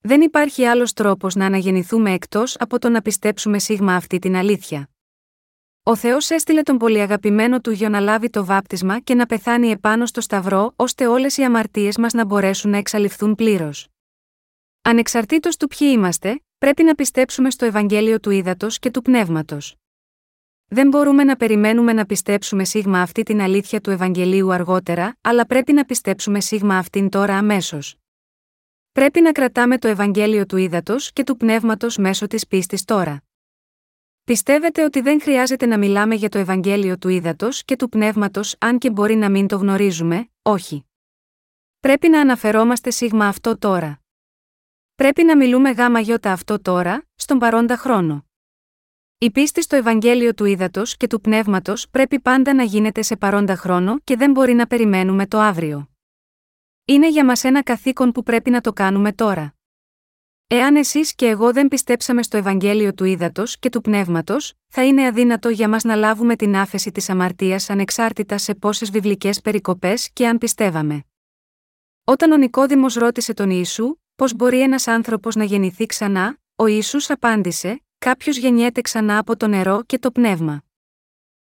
[0.00, 4.90] Δεν υπάρχει άλλος τρόπος να αναγεννηθούμε εκτός από το να πιστέψουμε σίγμα αυτή την αλήθεια.
[5.82, 10.06] Ο Θεός έστειλε τον πολυαγαπημένο του για να λάβει το βάπτισμα και να πεθάνει επάνω
[10.06, 13.88] στο Σταυρό, ώστε όλες οι αμαρτίες μας να μπορέσουν να εξαλειφθούν πλήρως.
[14.82, 19.76] Ανεξαρτήτως του ποιοι είμαστε, πρέπει να πιστέψουμε στο Ευαγγέλιο του Ήδατος και του Πνεύματος.
[20.66, 25.72] Δεν μπορούμε να περιμένουμε να πιστέψουμε σίγμα αυτή την αλήθεια του Ευαγγελίου αργότερα, αλλά πρέπει
[25.72, 27.96] να πιστέψουμε σίγμα αυτήν τώρα αμέσως.
[28.92, 33.22] Πρέπει να κρατάμε το Ευαγγέλιο του Ήδατος και του Πνεύματος μέσω της πίστης τώρα.
[34.24, 38.78] Πιστεύετε ότι δεν χρειάζεται να μιλάμε για το Ευαγγέλιο του Ήδατος και του Πνεύματος, αν
[38.78, 40.84] και μπορεί να μην το γνωρίζουμε, όχι.
[41.80, 44.01] Πρέπει να αναφερόμαστε σίγμα αυτό τώρα.
[45.02, 48.26] Πρέπει να μιλούμε γάμα γιώτα αυτό τώρα, στον παρόντα χρόνο.
[49.18, 53.56] Η πίστη στο Ευαγγέλιο του Ήδατος και του Πνεύματος πρέπει πάντα να γίνεται σε παρόντα
[53.56, 55.90] χρόνο και δεν μπορεί να περιμένουμε το αύριο.
[56.84, 59.54] Είναι για μας ένα καθήκον που πρέπει να το κάνουμε τώρα.
[60.46, 65.06] Εάν εσείς και εγώ δεν πιστέψαμε στο Ευαγγέλιο του Ήδατος και του Πνεύματος, θα είναι
[65.06, 70.28] αδύνατο για μας να λάβουμε την άφεση της αμαρτίας ανεξάρτητα σε πόσες βιβλικές περικοπές και
[70.28, 71.04] αν πιστεύαμε.
[72.04, 77.10] Όταν ο Νικόδημος ρώτησε τον Ιησού, πώς μπορεί ένας άνθρωπος να γεννηθεί ξανά, ο Ιησούς
[77.10, 80.62] απάντησε: Κάποιος γεννιέται ξανά από το νερό και το πνεύμα.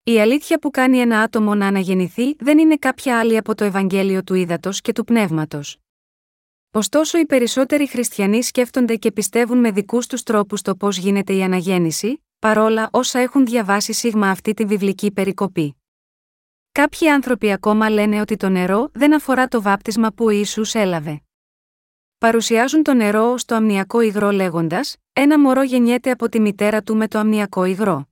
[0.03, 4.23] Η αλήθεια που κάνει ένα άτομο να αναγεννηθεί δεν είναι κάποια άλλη από το Ευαγγέλιο
[4.23, 5.77] του Ήδατος και του Πνεύματος.
[6.71, 11.43] Ωστόσο, οι περισσότεροι χριστιανοί σκέφτονται και πιστεύουν με δικούς τους τρόπους το πώς γίνεται η
[11.43, 15.75] αναγέννηση, παρόλα όσα έχουν διαβάσει σίγμα αυτή τη βιβλική περικοπή.
[16.71, 21.21] Κάποιοι άνθρωποι ακόμα λένε ότι το νερό δεν αφορά το βάπτισμα που ο Ιησούς έλαβε.
[22.19, 26.95] Παρουσιάζουν το νερό ως το αμνιακό υγρό λέγοντας: Ένα μωρό γεννιέται από τη μητέρα του
[26.95, 28.09] με το αμνιακό υγρό.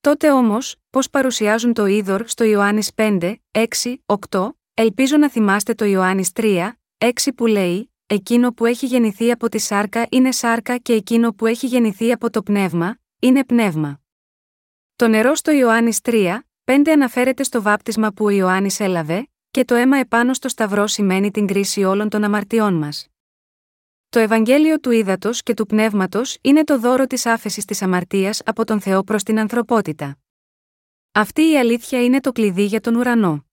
[0.00, 3.64] Τότε όμως, πώς παρουσιάζουν το είδωρ στο Ιωάννης 5, 6,
[4.30, 9.48] 8, ελπίζω να θυμάστε το Ιωάννης 3, 6 που λέει: Εκείνο που έχει γεννηθεί από
[9.48, 14.00] τη σάρκα είναι σάρκα και εκείνο που έχει γεννηθεί από το πνεύμα, είναι πνεύμα.
[14.96, 19.74] Το νερό στο Ιωάννης 3, 5 αναφέρεται στο βάπτισμα που ο Ιωάννης έλαβε, και το
[19.74, 23.08] αίμα επάνω στο Σταυρό σημαίνει την κρίση όλων των αμαρτιών μας.
[24.08, 28.64] Το Ευαγγέλιο του Ήδατος και του Πνεύματος είναι το δώρο της άφεσης της αμαρτίας από
[28.64, 30.18] τον Θεό προς την ανθρωπότητα.
[31.12, 33.46] Αυτή η αλήθεια είναι το κλειδί για τον ουρανό.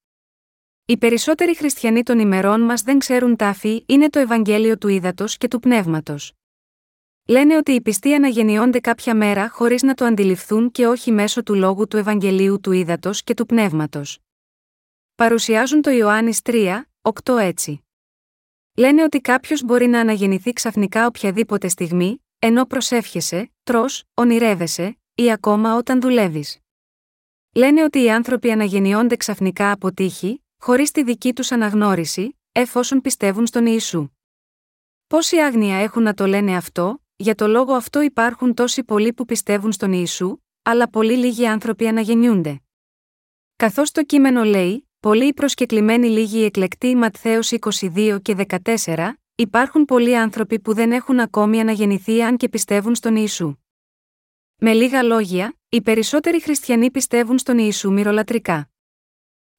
[0.86, 5.48] Οι περισσότεροι χριστιανοί των ημερών μας δεν ξέρουν τάφη είναι το Ευαγγέλιο του Ήδατος και
[5.48, 6.34] του Πνεύματος.
[7.28, 11.56] Λένε ότι οι πιστοί αναγεννιόνται κάποια μέρα χωρίς να το αντιληφθούν και όχι μέσω του
[11.56, 14.20] λόγου του Ευαγγελίου του Ήδατος και του Πνεύματος.
[15.22, 16.82] Παρουσιάζουν το Ιωάννης 3,
[17.24, 17.84] 8 έτσι.
[18.78, 25.76] Λένε ότι κάποιος μπορεί να αναγεννηθεί ξαφνικά οποιαδήποτε στιγμή, ενώ προσεύχεσαι, τρώ, ονειρεύεσαι, ή ακόμα
[25.76, 26.60] όταν δουλεύεις.
[27.56, 33.48] Λένε ότι οι άνθρωποι αναγεννιόνται ξαφνικά από τύχη, χωρίς τη δική τους αναγνώριση, εφόσον πιστεύουν
[33.48, 34.10] στον Ιησού.
[35.08, 39.26] Πόση άγνοια έχουν να το λένε αυτό, για το λόγο αυτό υπάρχουν τόσοι πολλοί που
[39.26, 42.62] πιστεύουν στον Ιησού, αλλά πολύ λίγοι άνθρωποι αναγεννιούνται.
[43.56, 48.36] Καθώς το κείμενο λέει, πολλοί οι προσκεκλημένοι λίγοι εκλεκτοί Ματθαίος 22 και
[48.86, 53.56] 14, υπάρχουν πολλοί άνθρωποι που δεν έχουν ακόμη αναγεννηθεί αν και πιστεύουν στον Ιησού.
[54.56, 58.70] Με λίγα λόγια, οι περισσότεροι χριστιανοί πιστεύουν στον Ιησού μυρολατρικά.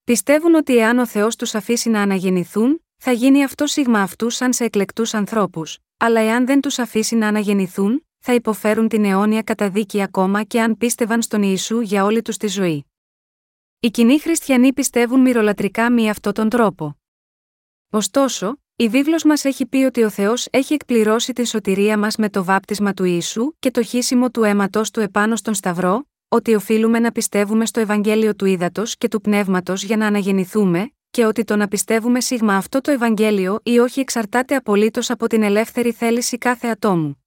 [0.04, 4.52] Πιστεύουν ότι εάν ο Θεός τους αφήσει να αναγεννηθούν, θα γίνει αυτό σίγμα αυτούς σαν
[4.52, 10.02] σε εκλεκτούς ανθρώπους, αλλά εάν δεν τους αφήσει να αναγεννηθούν, θα υποφέρουν την αιώνια καταδίκη
[10.02, 12.91] ακόμα και αν πίστευαν στον Ιησού για όλη τους τη ζωή.
[13.84, 16.96] Οι κοινοί χριστιανοί πιστεύουν μυρολατρικά με αυτόν τον τρόπο.
[17.90, 22.28] Ωστόσο, η βίβλος μας έχει πει ότι ο Θεός έχει εκπληρώσει την σωτηρία μας με
[22.28, 26.98] το βάπτισμα του Ιησού και το χύσιμο του αίματος του επάνω στον Σταυρό, ότι οφείλουμε
[26.98, 31.56] να πιστεύουμε στο Ευαγγέλιο του Ήδατος και του Πνεύματος για να αναγεννηθούμε, και ότι το
[31.56, 36.68] να πιστεύουμε σίγμα αυτό το Ευαγγέλιο ή όχι εξαρτάται απολύτως από την ελεύθερη θέληση κάθε
[36.68, 37.21] ατόμου.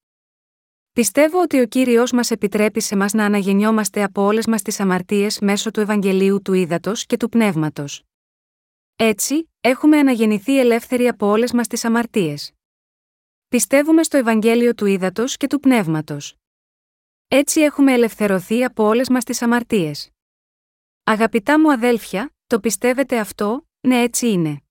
[0.95, 5.39] Πιστεύω ότι ο κύριος μας επιτρέπει σε μας να αναγεννιόμαστε από όλες μας τις αμαρτίες
[5.39, 8.03] μέσω του Ευαγγελίου του Ήδατος και του Πνεύματος.
[8.95, 12.51] Έτσι, έχουμε αναγεννηθεί ελεύθεροι από όλες μας τις αμαρτίες.
[13.47, 16.36] Πιστεύουμε στο Ευαγγέλιο του Ήδατος και του Πνεύματος.
[17.27, 20.10] Έτσι έχουμε ελευθερωθεί από όλες μας τις αμαρτίες.
[21.03, 24.64] Αγαπητά μου αδέλφια, το πιστεύετε αυτό, ναι έτσι είναι.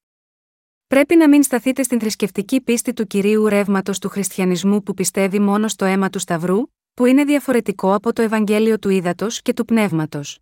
[0.86, 5.68] Πρέπει να μην σταθείτε στην θρησκευτική πίστη του κυρίου ρεύματος του χριστιανισμού που πιστεύει μόνο
[5.68, 6.62] στο αίμα του Σταυρού,
[6.94, 10.38] που είναι διαφορετικό από το Ευαγγέλιο του Ήδατος και του Πνεύματος.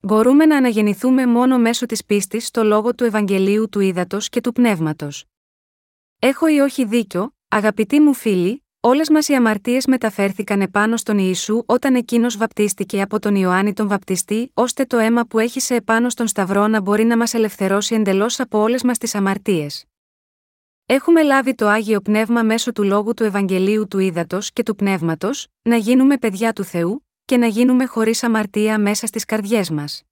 [0.00, 4.52] Μπορούμε να αναγεννηθούμε μόνο μέσω της πίστης στο λόγο του Ευαγγελίου του Ήδατος και του
[4.52, 5.24] Πνεύματος.
[6.18, 11.62] Έχω ή όχι δίκιο, αγαπητοί μου φίλοι, όλες μας οι αμαρτίες μεταφέρθηκαν επάνω στον Ιησού
[11.66, 16.10] όταν εκείνος βαπτίστηκε από τον Ιωάννη τον Βαπτιστή, ώστε το αίμα που έχει σε επάνω
[16.10, 19.84] στον Σταυρό να μπορεί να μας ελευθερώσει εντελώς από όλες μας τις αμαρτίες.
[20.86, 25.46] Έχουμε λάβει το άγιο πνεύμα μέσω του λόγου του Ευαγγελίου του Ήδατος και του Πνεύματος,
[25.62, 30.02] να γίνουμε παιδιά του Θεού, και να γίνουμε χωρίς αμαρτία μέσα στις καρδιές μας.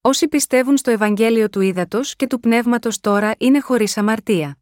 [0.00, 4.59] Όσοι πιστεύουν στο Ευαγγέλιο του Ήδατος και του Πνεύματος τώρα είναι χωρίς αμαρτία.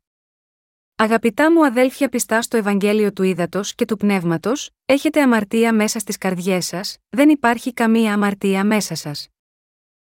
[1.00, 6.18] Αγαπητά μου αδέλφια πιστά στο Ευαγγέλιο του Ήδατος και του Πνεύματος, έχετε αμαρτία μέσα στις
[6.18, 9.28] καρδιές σας, δεν υπάρχει καμία αμαρτία μέσα σας.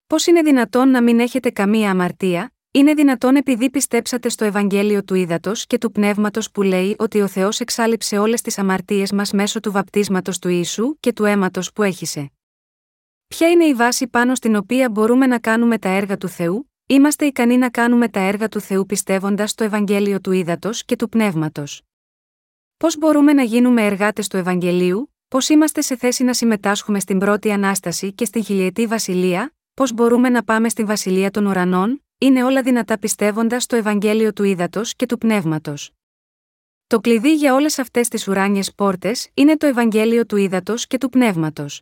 [0.07, 5.15] Πώς είναι δυνατόν να μην έχετε καμία αμαρτία, είναι δυνατόν επειδή πιστέψατε στο Ευαγγέλιο του
[5.15, 9.59] Ήδατος και του Πνεύματος που λέει ότι ο Θεός εξάλληψε όλες τις αμαρτίες μας μέσω
[9.59, 12.31] του βαπτίσματος του Ιησού και του αίματος που έχησε.
[13.27, 17.25] Ποια είναι η βάση πάνω στην οποία μπορούμε να κάνουμε τα έργα του Θεού, είμαστε
[17.25, 21.81] ικανοί να κάνουμε τα έργα του Θεού πιστεύοντας στο Ευαγγέλιο του Ήδατος και του Πνεύματος.
[22.77, 27.51] Πώς μπορούμε να γίνουμε εργάτες του Ευαγγελίου, πώς είμαστε σε θέση να συμμετάσχουμε στην πρώτη
[27.51, 32.61] ανάσταση και στην χιλιετή βασιλεία, πώς μπορούμε να πάμε στην βασιλεία των ουρανών, είναι όλα
[32.61, 35.91] δυνατά πιστεύοντας στο Ευαγγέλιο του Ήδατος και του Πνεύματος.
[36.87, 41.09] Το κλειδί για όλες αυτές τις ουράνιες πόρτες είναι το Ευαγγέλιο του Ήδατος και του
[41.09, 41.81] Πνεύματος.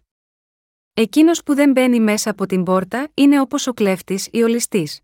[0.94, 5.00] Εκείνος που δεν μπαίνει μέσα από την πόρτα είναι όπως ο κλέφτης ή ο ληστής.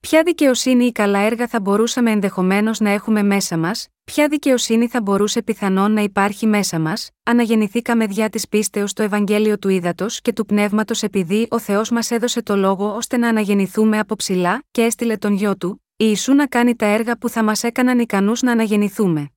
[0.00, 5.00] Ποια δικαιοσύνη ή καλά έργα θα μπορούσαμε ενδεχομένως να έχουμε μέσα μας, ποια δικαιοσύνη θα
[5.00, 10.32] μπορούσε πιθανόν να υπάρχει μέσα μας, αναγεννηθήκαμε διά της πίστεως στο Ευαγγέλιο του Ήδατος και
[10.32, 14.82] του Πνεύματος επειδή ο Θεός μας έδωσε το λόγο ώστε να αναγεννηθούμε από ψηλά και
[14.82, 18.52] έστειλε τον γιο του, Ιησού να κάνει τα έργα που θα μας έκαναν ικανούς να
[18.52, 19.30] αναγεννηθούμε.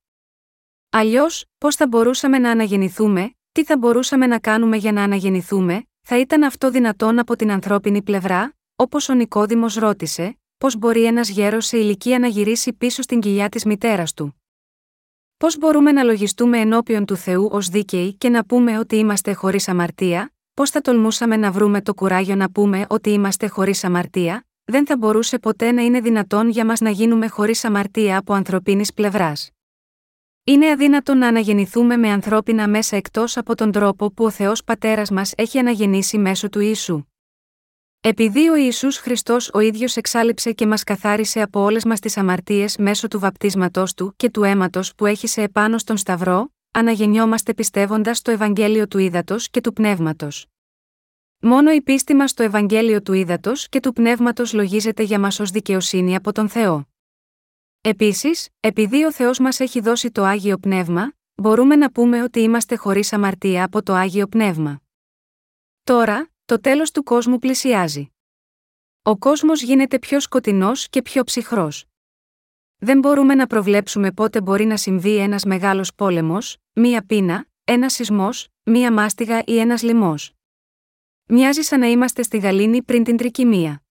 [0.90, 6.18] Αλλιώς, πώς θα μπορούσαμε να αναγεννηθούμε, τι θα μπορούσαμε να κάνουμε για να αναγεννηθούμε, θα
[6.18, 11.66] ήταν αυτό δυνατόν από την ανθρώπινη πλευρά, όπως ο Νικόδημος ρώτησε, πώς μπορεί ένας γέρος
[11.66, 14.42] σε ηλικία να γυρίσει πίσω στην κοιλιά της μητέρας του.
[15.36, 19.68] Πώς μπορούμε να λογιστούμε ενώπιον του Θεού ως δίκαιοι και να πούμε ότι είμαστε χωρίς
[19.68, 24.86] αμαρτία, πώς θα τολμούσαμε να βρούμε το κουράγιο να πούμε ότι είμαστε χωρίς αμαρτία, δεν
[24.86, 29.50] θα μπορούσε ποτέ να είναι δυνατόν για μας να γίνουμε χωρίς αμαρτία από ανθρωπίνης πλευράς.
[30.50, 35.10] Είναι αδύνατο να αναγεννηθούμε με ανθρώπινα μέσα εκτός από τον τρόπο που ο Θεός Πατέρας
[35.10, 37.04] μας έχει αναγεννήσει μέσω του Ιησού.
[38.00, 42.76] Επειδή ο Ιησούς Χριστός ο ίδιος εξάλληψε και μας καθάρισε από όλες μας τις αμαρτίες
[42.76, 48.22] μέσω του βαπτίσματός του και του αίματος που έχει σε επάνω στον Σταυρό, αναγεννιόμαστε πιστεύοντας
[48.22, 50.46] το Ευαγγέλιο του Ήδατος και του Πνεύματος.
[51.40, 55.50] Μόνο η πίστη μας στο Ευαγγέλιο του Ήδατος και του Πνεύματος λογίζεται για μας ως
[55.50, 56.89] δικαιοσύνη από τον Θεό.
[57.82, 62.76] Επίσης, επειδή ο Θεός μας έχει δώσει το άγιο πνεύμα, μπορούμε να πούμε ότι είμαστε
[62.76, 64.82] χωρίς αμαρτία από το άγιο πνεύμα.
[65.84, 68.10] Τώρα, το τέλος του κόσμου πλησιάζει.
[69.02, 71.84] Ο κόσμος γίνεται πιο σκοτεινός και πιο ψυχρός.
[72.78, 78.48] Δεν μπορούμε να προβλέψουμε πότε μπορεί να συμβεί ένας μεγάλος πόλεμος, μία πείνα, ένα σεισμός,
[78.62, 80.32] μία μάστιγα ή ένας λοιμός.
[81.24, 83.82] Μοιάζει σαν να είμαστε στη γαλήνη πριν την τρικυμία.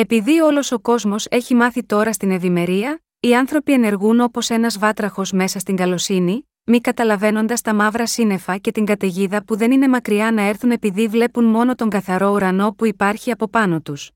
[0.00, 5.32] Επειδή όλος ο κόσμος έχει μάθει τώρα στην ευημερία, οι άνθρωποι ενεργούν όπως ένας βάτραχος
[5.32, 10.32] μέσα στην καλοσύνη, μη καταλαβαίνοντας τα μαύρα σύννεφα και την καταιγίδα που δεν είναι μακριά
[10.32, 14.10] να έρθουν επειδή βλέπουν μόνο τον καθαρό ουρανό που υπάρχει από πάνω τους.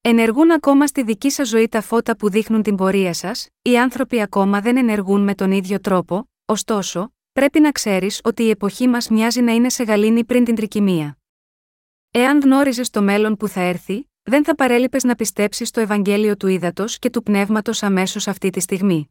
[0.00, 4.20] Ενεργούν ακόμα στη δική σας ζωή τα φώτα που δείχνουν την πορεία σας, οι άνθρωποι
[4.20, 9.08] ακόμα δεν ενεργούν με τον ίδιο τρόπο, ωστόσο, πρέπει να ξέρεις ότι η εποχή μας
[9.08, 11.18] μοιάζει να είναι σε γαλήνη πριν την τρικυμία.
[12.10, 16.46] Εάν γνώριζες το μέλλον που θα έρθει, δεν θα παρέλειπες να πιστέψεις στο Ευαγγέλιο του
[16.46, 19.10] Ήδατος και του Πνεύματος αμέσως αυτή τη στιγμή.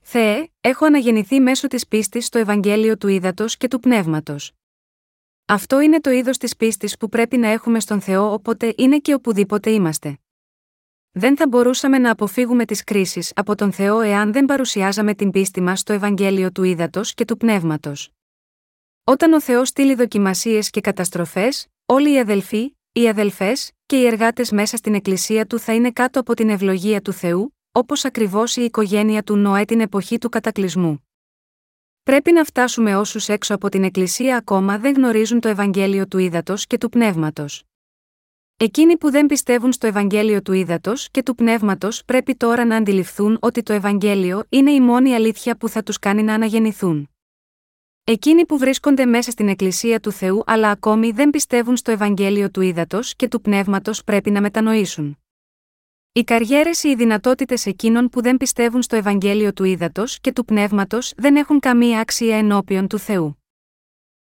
[0.00, 4.52] Θεέ, έχω αναγεννηθεί μέσω της πίστης στο Ευαγγέλιο του Ήδατος και του Πνεύματος.
[5.44, 9.14] Αυτό είναι το είδος της πίστης που πρέπει να έχουμε στον Θεό όποτε είναι και
[9.14, 10.18] οπουδήποτε είμαστε.
[11.10, 15.60] Δεν θα μπορούσαμε να αποφύγουμε τις κρίσεις από τον Θεό εάν δεν παρουσιάζαμε την πίστη
[15.60, 18.10] μας στο Ευαγγέλιο του Ήδατος και του Πνεύματος.
[19.04, 24.50] Όταν ο Θεός στείλει δοκιμασίες και καταστροφές, όλοι οι αδελφοί, οι αδελφές και οι εργάτες
[24.50, 28.62] μέσα στην Εκκλησία του θα είναι κάτω από την ευλογία του Θεού, όπως ακριβώς η
[28.62, 31.08] οικογένεια του Νοέ την εποχή του κατακλυσμού.
[32.02, 36.66] Πρέπει να φτάσουμε όσους έξω από την Εκκλησία ακόμα δεν γνωρίζουν το Ευαγγέλιο του Ήδατος
[36.66, 37.64] και του Πνεύματος.
[38.56, 43.38] Εκείνοι που δεν πιστεύουν στο Ευαγγέλιο του Ήδατος και του Πνεύματος πρέπει τώρα να αντιληφθούν
[43.40, 47.13] ότι το Ευαγγέλιο είναι η μόνη αλήθεια που θα τους κάνει να αναγεννηθούν.
[48.06, 52.60] Εκείνοι που βρίσκονται μέσα στην Εκκλησία του Θεού αλλά ακόμη δεν πιστεύουν στο Ευαγγέλιο του
[52.60, 55.18] Ήδατος και του Πνεύματος πρέπει να μετανοήσουν.
[56.12, 60.44] Οι καριέρες ή οι δυνατότητες εκείνων που δεν πιστεύουν στο Ευαγγέλιο του Ήδατος και του
[60.44, 63.42] Πνεύματος δεν έχουν καμία αξία ενώπιον του Θεού.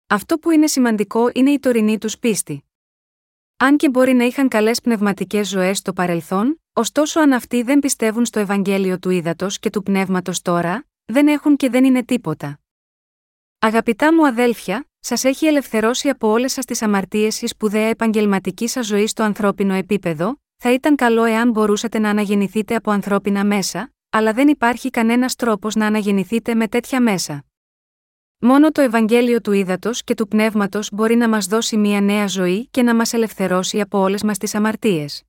[0.07, 2.63] Αυτό που είναι σημαντικό είναι η τωρινή τους πίστη.
[3.57, 8.25] Αν και μπορεί να είχαν καλές πνευματικές ζωές στο παρελθόν, ωστόσο αν αυτοί δεν πιστεύουν
[8.25, 12.58] στο Ευαγγέλιο του Ήδατος και του Πνεύματος τώρα, δεν έχουν και δεν είναι τίποτα.
[13.61, 18.85] Αγαπητά μου αδέλφια, σας έχει ελευθερώσει από όλες σας τις αμαρτίες η σπουδαία επαγγελματική σας
[18.85, 24.33] ζωή στο ανθρώπινο επίπεδο, θα ήταν καλό εάν μπορούσατε να αναγεννηθείτε από ανθρώπινα μέσα, αλλά
[24.33, 27.45] δεν υπάρχει κανένας τρόπος να αναγεννηθείτε με τέτοια μέσα.
[28.39, 32.67] Μόνο το Ευαγγέλιο του Ήδατος και του Πνεύματος μπορεί να μας δώσει μια νέα ζωή
[32.71, 35.23] και να μας ελευθερώσει από όλες μας τις αμαρτίες.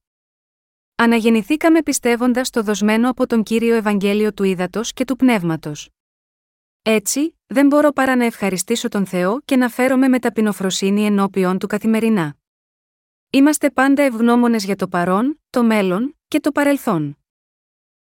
[0.95, 5.89] Αναγεννηθήκαμε πιστεύοντας το δοσμένο από τον κύριο Ευαγγέλιο του Ήδατος και του Πνεύματος.
[6.83, 11.67] Έτσι, δεν μπορώ παρά να ευχαριστήσω τον Θεό και να φέρομαι με ταπεινοφροσύνη ενώπιον του
[11.67, 12.37] καθημερινά.
[13.31, 17.19] Είμαστε πάντα ευγνώμονες για το παρόν, το μέλλον και το παρελθόν.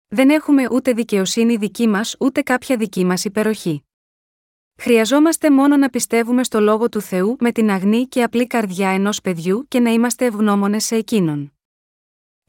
[0.07, 3.83] Δεν έχουμε ούτε δικαιοσύνη δική μας ούτε κάποια δική μας υπεροχή.
[4.79, 9.21] Χρειαζόμαστε μόνο να πιστεύουμε στο λόγο του Θεού με την αγνή και απλή καρδιά ενός
[9.21, 11.56] παιδιού και να είμαστε ευγνώμονες σε εκείνον.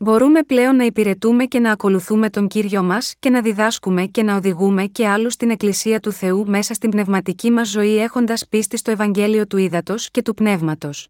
[0.00, 4.36] Μπορούμε πλέον να υπηρετούμε και να ακολουθούμε τον κύριο μας και να διδάσκουμε και να
[4.36, 8.90] οδηγούμε και άλλους στην Εκκλησία του Θεού μέσα στην πνευματική μας ζωή έχοντας πίστη στο
[8.90, 11.08] Ευαγγέλιο του Ήδατος και του Πνεύματος.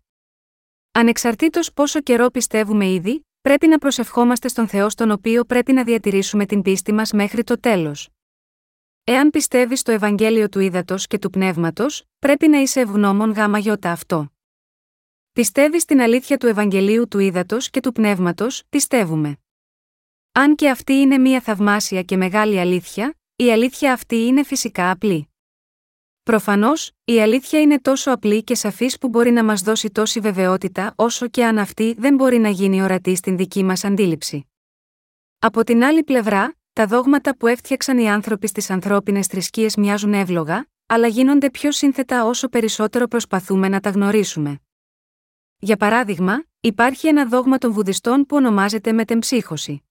[0.93, 6.47] Ανεξαρτήτως πόσο καιρό πιστεύουμε ήδη, πρέπει να προσευχόμαστε στον Θεό στον οποίο πρέπει να διατηρήσουμε
[6.47, 8.09] την πίστη μας μέχρι το τέλος.
[9.05, 13.91] Εάν πιστεύεις στο Ευαγγέλιο του Ήδατος και του Πνεύματος, πρέπει να είσαι ευγνώμων γάμα γιώτα
[13.91, 14.33] αυτό.
[15.39, 19.39] Πιστεύεις στην αλήθεια του Ευαγγελίου του Ήδατος και του Πνεύματος, πιστεύουμε.
[20.33, 25.29] Αν και αυτή είναι μια θαυμάσια και μεγάλη αλήθεια, η αλήθεια αυτή είναι φυσικά απλή.
[26.23, 30.93] Προφανώς, η αλήθεια είναι τόσο απλή και σαφής που μπορεί να μας δώσει τόση βεβαιότητα
[30.97, 34.47] όσο και αν αυτή δεν μπορεί να γίνει ορατή στην δική μας αντίληψη.
[35.39, 40.67] Από την άλλη πλευρά, τα δόγματα που έφτιαξαν οι άνθρωποι στις ανθρώπινες θρησκείες μοιάζουν εύλογα,
[40.87, 44.61] αλλά γίνονται πιο σύνθετα όσο περισσότερο προσπαθούμε να τα γνωρίσουμε.
[45.61, 49.83] Για παράδειγμα, υπάρχει ένα δόγμα των Βουδιστών που ονομάζεται μετεμψύχωση.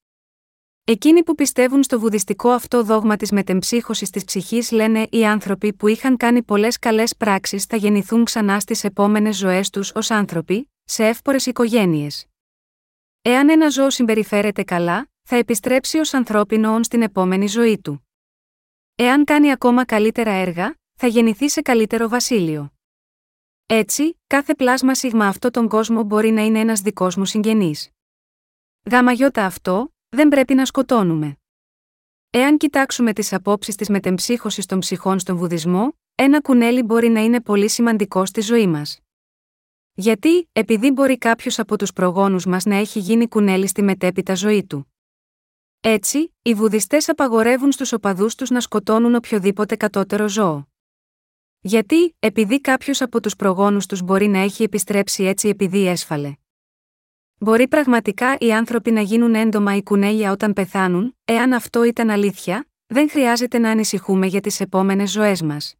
[0.83, 5.87] Εκείνοι που πιστεύουν στο βουδιστικό αυτό δόγμα της μετεμψύχωσης της ψυχής λένε οι άνθρωποι που
[5.87, 11.05] είχαν κάνει πολλές καλές πράξεις θα γεννηθούν ξανά στις επόμενες ζωές τους ως άνθρωποι, σε
[11.07, 12.25] εύπορες οικογένειες.
[13.21, 18.07] Εάν ένα ζώο συμπεριφέρεται καλά, θα επιστρέψει ως ανθρώπινο όν στην επόμενη ζωή του.
[18.95, 22.76] Εάν κάνει ακόμα καλύτερα έργα, θα γεννηθεί σε καλύτερο βασίλειο.
[23.69, 27.89] Έτσι, κάθε πλάσμα σίγμα αυτό τον κόσμο μπορεί να είναι ένας δικός μου συγγενής.
[28.91, 31.37] Γάμα αυτό, δεν πρέπει να σκοτώνουμε.
[32.29, 37.41] Εάν κοιτάξουμε τις απόψεις της μετεμψύχωσης των ψυχών στον Βουδισμό, ένα κουνέλι μπορεί να είναι
[37.41, 38.99] πολύ σημαντικό στη ζωή μας.
[39.93, 44.65] Γιατί, επειδή μπορεί κάποιος από τους προγόνους μας να έχει γίνει κουνέλι στη μετέπειτα ζωή
[44.65, 44.93] του.
[45.79, 50.67] Έτσι, οι Βουδιστές απαγορεύουν στους οπαδούς τους να σκοτώνουν οποιοδήποτε κατώτερο ζώο.
[51.61, 56.33] Γιατί, επειδή κάποιος από τους προγόνους τους μπορεί να έχει επιστρέψει έτσι επειδή έσφαλε.
[57.37, 62.67] Μπορεί πραγματικά οι άνθρωποι να γίνουν έντομα ή κουνέλια όταν πεθάνουν, εάν αυτό ήταν αλήθεια,
[62.87, 65.75] δεν χρειάζεται να ανησυχούμε για τις επόμενες ζωές μας.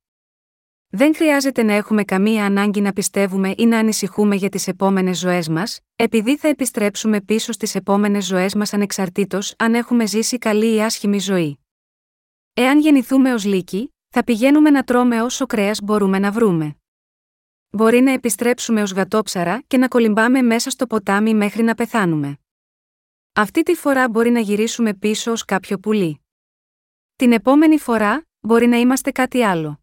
[0.90, 5.50] Δεν χρειάζεται να έχουμε καμία ανάγκη να πιστεύουμε ή να ανησυχούμε για τις επόμενες ζωές
[5.50, 10.82] μας, επειδή θα επιστρέψουμε πίσω στις επόμενες ζωές μας ανεξαρτήτως αν έχουμε ζήσει καλή ή
[10.82, 11.60] άσχημη ζωή.
[12.54, 16.76] Εάν γεννηθούμε ως λύκοι, θα πηγαίνουμε να τρώμε όσο κρέας μπορούμε να βρούμε.
[17.70, 22.40] Μπορεί να επιστρέψουμε ως γατόψαρα και να κολυμπάμε μέσα στο ποτάμι μέχρι να πεθάνουμε.
[23.34, 26.22] Αυτή τη φορά μπορεί να γυρίσουμε πίσω ως κάποιο πουλί.
[27.16, 29.80] Την επόμενη φορά, μπορεί να είμαστε κάτι άλλο.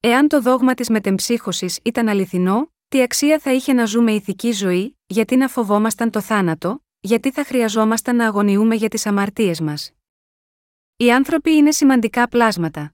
[0.00, 4.98] Εάν το δόγμα της μετεμψύχωσης ήταν αληθινό, τι αξία θα είχε να ζούμε ηθική ζωή,
[5.06, 9.92] γιατί να φοβόμασταν το θάνατο, γιατί θα χρειαζόμασταν να αγωνιούμε για τις αμαρτίες μας.
[10.96, 12.93] Οι άνθρωποι είναι σημαντικά πλάσματα.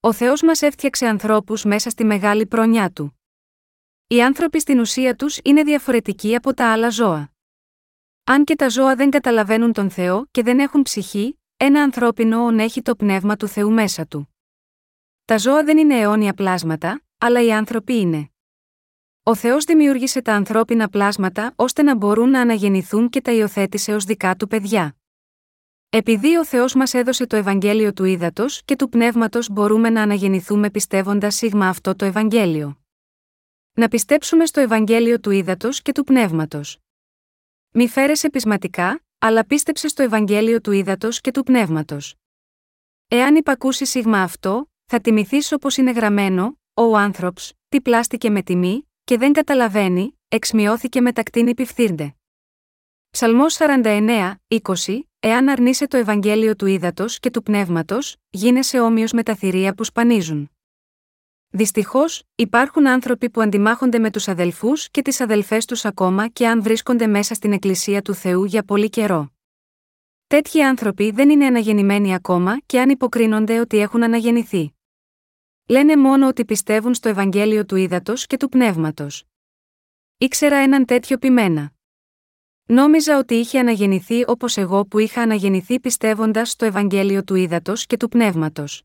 [0.00, 3.20] Ο Θεός μας έφτιαξε ανθρώπους μέσα στη μεγάλη προνιά του.
[4.06, 7.32] Οι άνθρωποι στην ουσία τους είναι διαφορετικοί από τα άλλα ζώα.
[8.24, 12.58] Αν και τα ζώα δεν καταλαβαίνουν τον Θεό και δεν έχουν ψυχή, ένα ανθρώπινο όν
[12.58, 14.34] έχει το πνεύμα του Θεού μέσα του.
[15.24, 18.30] Τα ζώα δεν είναι αιώνια πλάσματα, αλλά οι άνθρωποι είναι.
[19.22, 24.04] Ο Θεός δημιούργησε τα ανθρώπινα πλάσματα ώστε να μπορούν να αναγεννηθούν και τα υιοθέτησε ως
[24.04, 24.96] δικά του παιδιά.
[25.90, 30.70] Επειδή ο Θεός μας έδωσε το Ευαγγέλιο του ύδατο και του πνεύματος, μπορούμε να αναγεννηθούμε
[30.70, 32.78] πιστεύοντας σίγμα αυτό το Ευαγγέλιο.
[33.72, 36.78] Να πιστέψουμε στο Ευαγγέλιο του ύδατο και του πνεύματος.
[37.70, 42.14] Μη φέρεσαι πεισματικά, αλλά πίστεψε στο Ευαγγέλιο του ύδατο και του πνεύματος.
[43.08, 48.88] Εάν υπακούσει σίγμα αυτό, θα τιμηθείς όπως είναι γραμμένο, ο άνθρωπος, τι πλάστηκε με τιμή,
[49.04, 52.14] και δεν καταλαβαίνει, εξμειώθηκε με τα κτίνη πιφθύρντε.
[53.10, 59.22] Ψαλμό 49, 20, Εάν αρνείσαι το Ευαγγέλιο του ύδατο και του πνεύματος, γίνεσαι όμοιος με
[59.22, 60.50] τα θηρία που σπανίζουν.
[61.50, 66.62] Δυστυχώς, υπάρχουν άνθρωποι που αντιμάχονται με τους αδελφούς και τις αδελφές τους ακόμα και αν
[66.62, 69.32] βρίσκονται μέσα στην Εκκλησία του Θεού για πολύ καιρό.
[70.26, 74.74] Τέτοιοι άνθρωποι δεν είναι αναγεννημένοι ακόμα και αν υποκρίνονται ότι έχουν αναγεννηθεί.
[75.66, 79.24] Λένε μόνο ότι πιστεύουν στο Ευαγγέλιο του ύδατο και του πνεύματος.
[80.18, 81.72] Ήξερα έναν τέτοιο πειμένα.
[82.70, 87.96] Νόμιζα ότι είχε αναγεννηθεί όπως εγώ που είχα αναγεννηθεί πιστεύοντας στο Ευαγγέλιο του ύδατο και
[87.96, 88.82] του πνεύματος.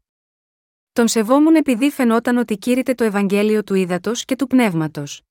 [0.92, 5.22] Τον σεβόμουν επειδή φαινόταν ότι κήρυτε το Ευαγγέλιο του ύδατο και του πνεύματος.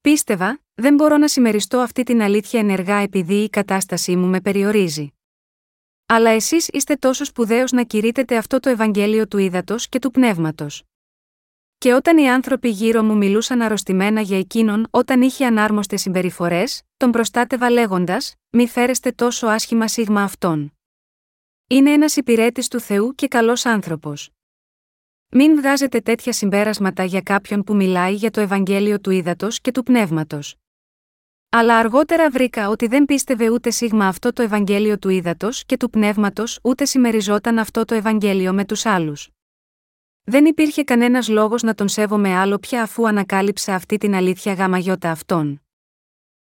[0.00, 5.12] Πίστευα, δεν μπορώ να συμμεριστώ αυτή την αλήθεια ενεργά επειδή η κατάστασή μου με περιορίζει.
[6.06, 10.82] Αλλά εσείς είστε τόσος σπουδαίος να κηρύτετε αυτό το Ευαγγέλιο του ύδατο και του πνεύματος.
[11.78, 17.10] Και όταν οι άνθρωποι γύρω μου μιλούσαν αρρωστημένα για εκείνον όταν είχε ανάρμοστες συμπεριφορές, τον
[17.10, 20.72] προστάτευα λέγοντας: Μη φέρεστε τόσο άσχημα σίγμα αυτόν.
[21.66, 24.30] Είναι ένας υπηρέτης του Θεού και καλός άνθρωπος.
[25.30, 29.82] Μην βγάζετε τέτοια συμπέρασματα για κάποιον που μιλάει για το Ευαγγέλιο του ύδατο και του
[29.82, 30.56] πνεύματος.
[31.48, 35.90] Αλλά αργότερα βρήκα ότι δεν πίστευε ούτε σίγμα αυτό το Ευαγγέλιο του ύδατο και του
[35.90, 39.35] πνεύματος ούτε συμμεριζόταν αυτό το Ευαγγέλιο με τους άλλους.
[40.28, 45.10] Δεν υπήρχε κανένας λόγος να τον σέβομαι άλλο πια αφού ανακάλυψα αυτή την αλήθεια γαμαγιώτα
[45.10, 45.62] αυτών.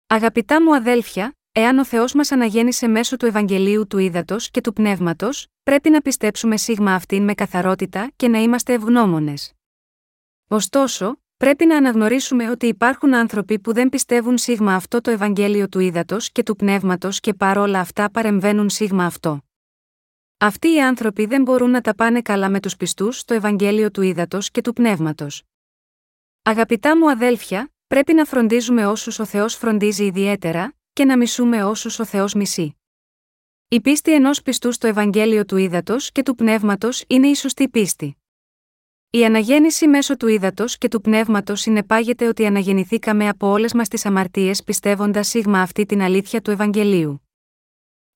[0.06, 4.72] Αγαπητά μου αδέλφια, εάν ο Θεός μας αναγέννησε μέσω του Ευαγγελίου του Ήδατος και του
[4.72, 9.52] Πνεύματος, πρέπει να πιστέψουμε σίγμα αυτήν με καθαρότητα και να είμαστε ευγνώμονες.
[10.48, 15.78] Ωστόσο, πρέπει να αναγνωρίσουμε ότι υπάρχουν άνθρωποι που δεν πιστεύουν σίγμα αυτό το Ευαγγέλιο του
[15.78, 19.47] Ήδατος και του Πνεύματος και παρόλα αυτά παρεμβαίνουν σίγμα αυτό.
[20.40, 24.02] Αυτοί οι άνθρωποι δεν μπορούν να τα πάνε καλά με τους πιστούς στο Ευαγγέλιο του
[24.02, 25.42] Ήδατος και του Πνεύματος.
[26.42, 31.98] Αγαπητά μου αδέλφια, πρέπει να φροντίζουμε όσους ο Θεός φροντίζει ιδιαίτερα, και να μισούμε όσους
[31.98, 32.76] ο Θεός μισεί.
[33.68, 38.16] Η πίστη ενός πιστού στο Ευαγγέλιο του Ήδατος και του Πνεύματος είναι η σωστή πίστη.
[39.10, 44.06] Η αναγέννηση μέσω του ύδατο και του πνεύματος συνεπάγεται ότι αναγεννηθήκαμε από όλες μας τις
[44.06, 47.27] αμαρτίες πιστεύοντας σίγμα αυτή την αλήθεια του Ευαγγελίου.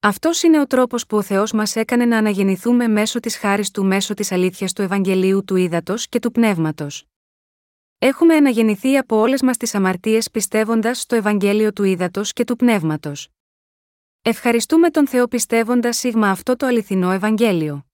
[0.04, 3.84] Αυτός είναι ο τρόπος που ο Θεός μας έκανε να αναγεννηθούμε μέσω της χάρης του
[3.84, 7.04] μέσω της αλήθειας του Ευαγγελίου του ύδατο και του πνεύματος.
[7.98, 13.28] Έχουμε αναγεννηθεί από όλες μας τις αμαρτίες πιστεύοντας στο Ευαγγέλιο του ύδατο και του πνεύματος.
[14.22, 17.86] Ευχαριστούμε τον Θεό πιστεύοντας σίγμα αυτό το αληθινό Ευαγγέλιο.